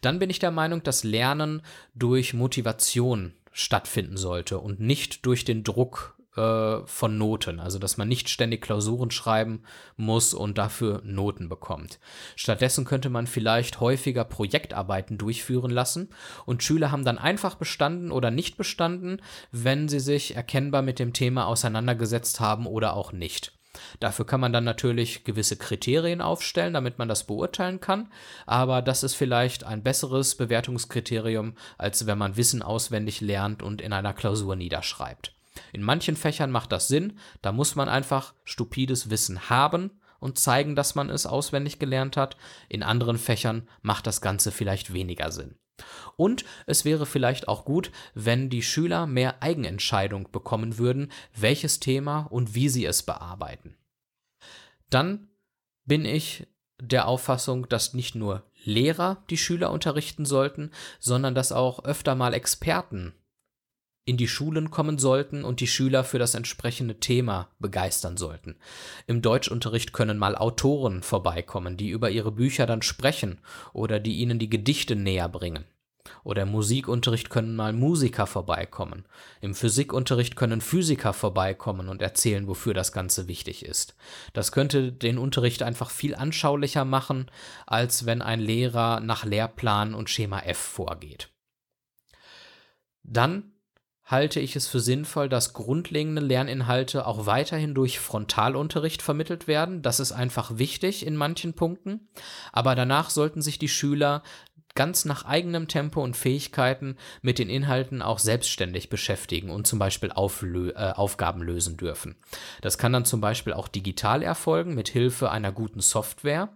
Dann 0.00 0.18
bin 0.18 0.30
ich 0.30 0.38
der 0.38 0.50
Meinung, 0.50 0.82
dass 0.82 1.04
Lernen 1.04 1.62
durch 1.94 2.34
Motivation 2.34 3.34
stattfinden 3.52 4.16
sollte 4.16 4.58
und 4.58 4.80
nicht 4.80 5.26
durch 5.26 5.44
den 5.44 5.64
Druck 5.64 6.16
äh, 6.36 6.86
von 6.86 7.18
Noten. 7.18 7.60
Also, 7.60 7.78
dass 7.78 7.96
man 7.96 8.08
nicht 8.08 8.28
ständig 8.28 8.62
Klausuren 8.62 9.10
schreiben 9.10 9.62
muss 9.96 10.32
und 10.32 10.58
dafür 10.58 11.02
Noten 11.04 11.48
bekommt. 11.48 11.98
Stattdessen 12.36 12.84
könnte 12.84 13.10
man 13.10 13.26
vielleicht 13.26 13.80
häufiger 13.80 14.24
Projektarbeiten 14.24 15.18
durchführen 15.18 15.70
lassen 15.70 16.08
und 16.46 16.62
Schüler 16.62 16.92
haben 16.92 17.04
dann 17.04 17.18
einfach 17.18 17.56
bestanden 17.56 18.12
oder 18.12 18.30
nicht 18.30 18.56
bestanden, 18.56 19.20
wenn 19.50 19.88
sie 19.88 20.00
sich 20.00 20.36
erkennbar 20.36 20.82
mit 20.82 20.98
dem 20.98 21.12
Thema 21.12 21.46
auseinandergesetzt 21.46 22.38
haben 22.40 22.66
oder 22.66 22.94
auch 22.94 23.12
nicht. 23.12 23.52
Dafür 24.00 24.26
kann 24.26 24.40
man 24.40 24.52
dann 24.52 24.64
natürlich 24.64 25.24
gewisse 25.24 25.56
Kriterien 25.56 26.20
aufstellen, 26.20 26.74
damit 26.74 26.98
man 26.98 27.08
das 27.08 27.24
beurteilen 27.24 27.80
kann, 27.80 28.12
aber 28.46 28.82
das 28.82 29.02
ist 29.02 29.14
vielleicht 29.14 29.64
ein 29.64 29.82
besseres 29.82 30.34
Bewertungskriterium, 30.34 31.54
als 31.78 32.06
wenn 32.06 32.18
man 32.18 32.36
Wissen 32.36 32.62
auswendig 32.62 33.20
lernt 33.20 33.62
und 33.62 33.80
in 33.80 33.92
einer 33.92 34.12
Klausur 34.12 34.56
niederschreibt. 34.56 35.34
In 35.72 35.82
manchen 35.82 36.16
Fächern 36.16 36.50
macht 36.50 36.72
das 36.72 36.88
Sinn, 36.88 37.18
da 37.42 37.52
muss 37.52 37.74
man 37.74 37.88
einfach 37.88 38.34
stupides 38.44 39.10
Wissen 39.10 39.50
haben 39.50 40.00
und 40.18 40.38
zeigen, 40.38 40.76
dass 40.76 40.94
man 40.94 41.10
es 41.10 41.26
auswendig 41.26 41.78
gelernt 41.78 42.16
hat. 42.16 42.36
In 42.68 42.82
anderen 42.82 43.18
Fächern 43.18 43.68
macht 43.82 44.06
das 44.06 44.20
Ganze 44.20 44.52
vielleicht 44.52 44.92
weniger 44.92 45.32
Sinn. 45.32 45.56
Und 46.16 46.44
es 46.66 46.84
wäre 46.84 47.06
vielleicht 47.06 47.48
auch 47.48 47.64
gut, 47.64 47.90
wenn 48.14 48.50
die 48.50 48.62
Schüler 48.62 49.06
mehr 49.06 49.42
Eigenentscheidung 49.42 50.30
bekommen 50.30 50.78
würden, 50.78 51.10
welches 51.34 51.80
Thema 51.80 52.20
und 52.30 52.54
wie 52.54 52.68
sie 52.68 52.84
es 52.84 53.02
bearbeiten. 53.02 53.76
Dann 54.90 55.28
bin 55.84 56.04
ich 56.04 56.46
der 56.80 57.06
Auffassung, 57.06 57.68
dass 57.68 57.94
nicht 57.94 58.14
nur 58.14 58.44
Lehrer 58.64 59.24
die 59.30 59.38
Schüler 59.38 59.70
unterrichten 59.70 60.24
sollten, 60.24 60.70
sondern 60.98 61.34
dass 61.34 61.52
auch 61.52 61.84
öfter 61.84 62.14
mal 62.14 62.34
Experten 62.34 63.14
in 64.10 64.16
die 64.16 64.26
Schulen 64.26 64.72
kommen 64.72 64.98
sollten 64.98 65.44
und 65.44 65.60
die 65.60 65.68
Schüler 65.68 66.02
für 66.02 66.18
das 66.18 66.34
entsprechende 66.34 66.98
Thema 66.98 67.48
begeistern 67.60 68.16
sollten. 68.16 68.56
Im 69.06 69.22
Deutschunterricht 69.22 69.92
können 69.92 70.18
mal 70.18 70.34
Autoren 70.34 71.04
vorbeikommen, 71.04 71.76
die 71.76 71.90
über 71.90 72.10
ihre 72.10 72.32
Bücher 72.32 72.66
dann 72.66 72.82
sprechen 72.82 73.38
oder 73.72 74.00
die 74.00 74.16
ihnen 74.16 74.40
die 74.40 74.50
Gedichte 74.50 74.96
näher 74.96 75.28
bringen. 75.28 75.64
Oder 76.24 76.42
im 76.42 76.50
Musikunterricht 76.50 77.30
können 77.30 77.54
mal 77.54 77.72
Musiker 77.72 78.26
vorbeikommen. 78.26 79.04
Im 79.40 79.54
Physikunterricht 79.54 80.34
können 80.34 80.60
Physiker 80.60 81.12
vorbeikommen 81.12 81.88
und 81.88 82.02
erzählen, 82.02 82.48
wofür 82.48 82.74
das 82.74 82.90
Ganze 82.90 83.28
wichtig 83.28 83.64
ist. 83.64 83.94
Das 84.32 84.50
könnte 84.50 84.90
den 84.90 85.18
Unterricht 85.18 85.62
einfach 85.62 85.90
viel 85.90 86.16
anschaulicher 86.16 86.84
machen, 86.84 87.30
als 87.64 88.06
wenn 88.06 88.22
ein 88.22 88.40
Lehrer 88.40 88.98
nach 88.98 89.24
Lehrplan 89.24 89.94
und 89.94 90.10
Schema 90.10 90.40
F 90.40 90.58
vorgeht. 90.58 91.28
Dann 93.04 93.52
halte 94.10 94.40
ich 94.40 94.56
es 94.56 94.66
für 94.66 94.80
sinnvoll, 94.80 95.28
dass 95.28 95.52
grundlegende 95.52 96.20
Lerninhalte 96.20 97.06
auch 97.06 97.26
weiterhin 97.26 97.74
durch 97.74 98.00
Frontalunterricht 98.00 99.02
vermittelt 99.02 99.46
werden. 99.46 99.82
Das 99.82 100.00
ist 100.00 100.12
einfach 100.12 100.58
wichtig 100.58 101.06
in 101.06 101.16
manchen 101.16 101.54
Punkten. 101.54 102.08
Aber 102.52 102.74
danach 102.74 103.10
sollten 103.10 103.40
sich 103.40 103.58
die 103.58 103.68
Schüler 103.68 104.22
ganz 104.74 105.04
nach 105.04 105.24
eigenem 105.24 105.68
Tempo 105.68 106.02
und 106.02 106.16
Fähigkeiten 106.16 106.96
mit 107.22 107.38
den 107.38 107.48
Inhalten 107.48 108.02
auch 108.02 108.18
selbstständig 108.18 108.88
beschäftigen 108.88 109.50
und 109.50 109.66
zum 109.66 109.78
Beispiel 109.78 110.12
Auflö 110.12 110.70
äh, 110.70 110.92
Aufgaben 110.92 111.42
lösen 111.42 111.76
dürfen. 111.76 112.16
Das 112.60 112.78
kann 112.78 112.92
dann 112.92 113.04
zum 113.04 113.20
Beispiel 113.20 113.52
auch 113.52 113.68
digital 113.68 114.22
erfolgen 114.22 114.74
mit 114.74 114.88
Hilfe 114.88 115.30
einer 115.30 115.52
guten 115.52 115.80
Software. 115.80 116.50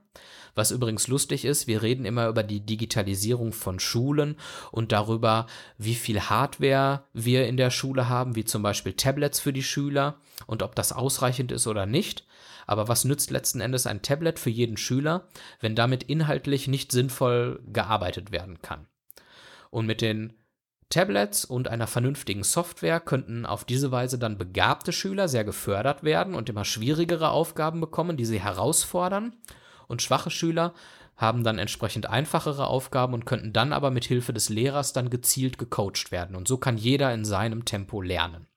Was 0.54 0.70
übrigens 0.70 1.08
lustig 1.08 1.44
ist, 1.44 1.66
wir 1.66 1.82
reden 1.82 2.04
immer 2.04 2.28
über 2.28 2.42
die 2.42 2.60
Digitalisierung 2.60 3.52
von 3.52 3.80
Schulen 3.80 4.36
und 4.70 4.92
darüber, 4.92 5.46
wie 5.78 5.94
viel 5.94 6.20
Hardware 6.20 7.04
wir 7.12 7.46
in 7.46 7.56
der 7.56 7.70
Schule 7.70 8.08
haben, 8.08 8.36
wie 8.36 8.44
zum 8.44 8.62
Beispiel 8.62 8.92
Tablets 8.92 9.40
für 9.40 9.52
die 9.52 9.64
Schüler 9.64 10.20
und 10.46 10.62
ob 10.62 10.76
das 10.76 10.92
ausreichend 10.92 11.50
ist 11.50 11.66
oder 11.66 11.86
nicht. 11.86 12.24
Aber 12.66 12.88
was 12.88 13.04
nützt 13.04 13.30
letzten 13.30 13.60
Endes 13.60 13.86
ein 13.86 14.02
Tablet 14.02 14.38
für 14.38 14.50
jeden 14.50 14.76
Schüler, 14.76 15.28
wenn 15.60 15.74
damit 15.74 16.04
inhaltlich 16.04 16.68
nicht 16.68 16.92
sinnvoll 16.92 17.60
gearbeitet 17.66 18.30
werden 18.30 18.62
kann? 18.62 18.86
Und 19.70 19.86
mit 19.86 20.00
den 20.00 20.34
Tablets 20.88 21.44
und 21.44 21.66
einer 21.66 21.88
vernünftigen 21.88 22.44
Software 22.44 23.00
könnten 23.00 23.44
auf 23.44 23.64
diese 23.64 23.90
Weise 23.90 24.18
dann 24.18 24.38
begabte 24.38 24.92
Schüler 24.92 25.28
sehr 25.28 25.44
gefördert 25.44 26.04
werden 26.04 26.34
und 26.34 26.48
immer 26.48 26.64
schwierigere 26.64 27.30
Aufgaben 27.30 27.80
bekommen, 27.80 28.16
die 28.16 28.24
sie 28.24 28.40
herausfordern 28.40 29.34
und 29.88 30.02
schwache 30.02 30.30
Schüler 30.30 30.74
haben 31.16 31.44
dann 31.44 31.58
entsprechend 31.58 32.06
einfachere 32.06 32.66
Aufgaben 32.66 33.14
und 33.14 33.24
könnten 33.24 33.52
dann 33.52 33.72
aber 33.72 33.90
mit 33.90 34.04
Hilfe 34.04 34.32
des 34.32 34.48
Lehrers 34.48 34.92
dann 34.92 35.10
gezielt 35.10 35.58
gecoacht 35.58 36.10
werden. 36.10 36.34
Und 36.34 36.48
so 36.48 36.58
kann 36.58 36.76
jeder 36.76 37.12
in 37.14 37.24
seinem 37.24 37.64
Tempo 37.64 38.00
lernen. 38.02 38.48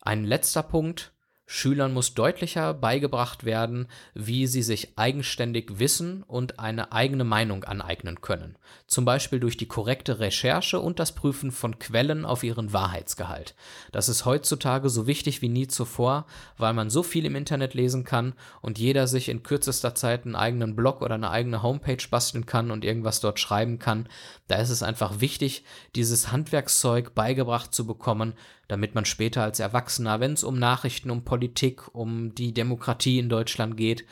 Ein 0.00 0.24
letzter 0.24 0.62
Punkt, 0.62 1.12
Schülern 1.48 1.94
muss 1.94 2.14
deutlicher 2.14 2.74
beigebracht 2.74 3.44
werden, 3.44 3.86
wie 4.14 4.48
sie 4.48 4.62
sich 4.62 4.98
eigenständig 4.98 5.78
Wissen 5.78 6.24
und 6.24 6.58
eine 6.58 6.90
eigene 6.90 7.22
Meinung 7.22 7.62
aneignen 7.62 8.20
können, 8.20 8.56
zum 8.88 9.04
Beispiel 9.04 9.38
durch 9.38 9.56
die 9.56 9.68
korrekte 9.68 10.18
Recherche 10.18 10.80
und 10.80 10.98
das 10.98 11.12
Prüfen 11.12 11.52
von 11.52 11.78
Quellen 11.78 12.24
auf 12.24 12.42
ihren 12.42 12.72
Wahrheitsgehalt. 12.72 13.54
Das 13.92 14.08
ist 14.08 14.24
heutzutage 14.24 14.88
so 14.88 15.06
wichtig 15.06 15.40
wie 15.40 15.48
nie 15.48 15.68
zuvor, 15.68 16.26
weil 16.58 16.72
man 16.72 16.90
so 16.90 17.04
viel 17.04 17.24
im 17.24 17.36
Internet 17.36 17.74
lesen 17.74 18.02
kann 18.02 18.34
und 18.60 18.78
jeder 18.78 19.06
sich 19.06 19.28
in 19.28 19.44
kürzester 19.44 19.94
Zeit 19.94 20.24
einen 20.24 20.34
eigenen 20.34 20.74
Blog 20.74 21.00
oder 21.00 21.14
eine 21.14 21.30
eigene 21.30 21.62
Homepage 21.62 22.04
basteln 22.10 22.46
kann 22.46 22.72
und 22.72 22.84
irgendwas 22.84 23.20
dort 23.20 23.38
schreiben 23.38 23.78
kann. 23.78 24.08
Da 24.48 24.56
ist 24.56 24.70
es 24.70 24.82
einfach 24.82 25.20
wichtig, 25.20 25.64
dieses 25.94 26.32
Handwerkszeug 26.32 27.14
beigebracht 27.14 27.72
zu 27.72 27.86
bekommen, 27.86 28.34
damit 28.68 28.94
man 28.94 29.04
später 29.04 29.42
als 29.42 29.60
Erwachsener, 29.60 30.20
wenn 30.20 30.32
es 30.32 30.44
um 30.44 30.58
Nachrichten, 30.58 31.10
um 31.10 31.24
Politik, 31.24 31.94
um 31.94 32.34
die 32.34 32.52
Demokratie 32.52 33.18
in 33.18 33.28
Deutschland 33.28 33.76
geht, 33.76 34.04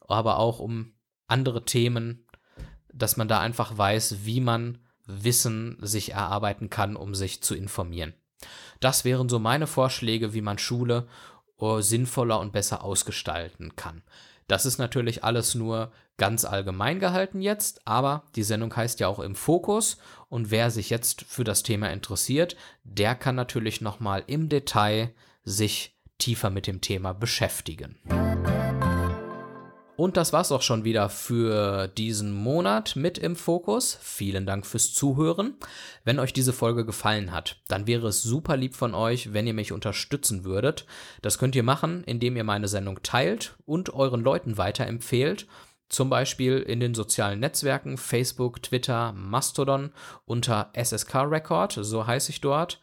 aber 0.00 0.38
auch 0.38 0.58
um 0.58 0.92
andere 1.26 1.64
Themen, 1.64 2.26
dass 2.92 3.16
man 3.16 3.28
da 3.28 3.40
einfach 3.40 3.76
weiß, 3.76 4.24
wie 4.24 4.40
man 4.40 4.78
Wissen 5.06 5.76
sich 5.80 6.12
erarbeiten 6.12 6.70
kann, 6.70 6.96
um 6.96 7.14
sich 7.14 7.42
zu 7.42 7.54
informieren. 7.54 8.14
Das 8.80 9.04
wären 9.04 9.28
so 9.28 9.38
meine 9.38 9.66
Vorschläge, 9.66 10.32
wie 10.32 10.40
man 10.40 10.58
Schule 10.58 11.06
sinnvoller 11.80 12.40
und 12.40 12.52
besser 12.52 12.84
ausgestalten 12.84 13.76
kann. 13.76 14.02
Das 14.48 14.66
ist 14.66 14.78
natürlich 14.78 15.22
alles 15.22 15.54
nur 15.54 15.92
ganz 16.16 16.44
allgemein 16.44 16.98
gehalten 16.98 17.40
jetzt, 17.40 17.86
aber 17.86 18.24
die 18.34 18.42
Sendung 18.42 18.74
heißt 18.74 18.98
ja 19.00 19.06
auch 19.08 19.20
im 19.20 19.34
Fokus 19.34 19.98
und 20.28 20.50
wer 20.50 20.70
sich 20.70 20.90
jetzt 20.90 21.22
für 21.22 21.44
das 21.44 21.62
Thema 21.62 21.90
interessiert, 21.90 22.56
der 22.82 23.14
kann 23.14 23.36
natürlich 23.36 23.80
noch 23.80 24.00
mal 24.00 24.24
im 24.26 24.48
Detail 24.48 25.14
sich 25.44 25.96
tiefer 26.18 26.50
mit 26.50 26.66
dem 26.66 26.80
Thema 26.80 27.12
beschäftigen. 27.14 27.96
Und 30.00 30.16
das 30.16 30.32
war's 30.32 30.50
auch 30.50 30.62
schon 30.62 30.84
wieder 30.84 31.10
für 31.10 31.86
diesen 31.86 32.32
Monat 32.32 32.96
mit 32.96 33.18
im 33.18 33.36
Fokus. 33.36 33.98
Vielen 34.00 34.46
Dank 34.46 34.64
fürs 34.64 34.94
Zuhören. 34.94 35.58
Wenn 36.04 36.18
euch 36.18 36.32
diese 36.32 36.54
Folge 36.54 36.86
gefallen 36.86 37.32
hat, 37.32 37.60
dann 37.68 37.86
wäre 37.86 38.08
es 38.08 38.22
super 38.22 38.56
lieb 38.56 38.74
von 38.74 38.94
euch, 38.94 39.34
wenn 39.34 39.46
ihr 39.46 39.52
mich 39.52 39.72
unterstützen 39.72 40.42
würdet. 40.44 40.86
Das 41.20 41.36
könnt 41.36 41.54
ihr 41.54 41.64
machen, 41.64 42.02
indem 42.04 42.34
ihr 42.38 42.44
meine 42.44 42.66
Sendung 42.66 43.02
teilt 43.02 43.56
und 43.66 43.92
euren 43.92 44.22
Leuten 44.22 44.56
weiterempfehlt. 44.56 45.46
Zum 45.90 46.08
Beispiel 46.08 46.60
in 46.60 46.80
den 46.80 46.94
sozialen 46.94 47.38
Netzwerken 47.38 47.98
Facebook, 47.98 48.62
Twitter, 48.62 49.12
Mastodon 49.12 49.92
unter 50.24 50.72
SSK 50.72 51.14
Record, 51.30 51.78
so 51.78 52.06
heiße 52.06 52.30
ich 52.30 52.40
dort. 52.40 52.80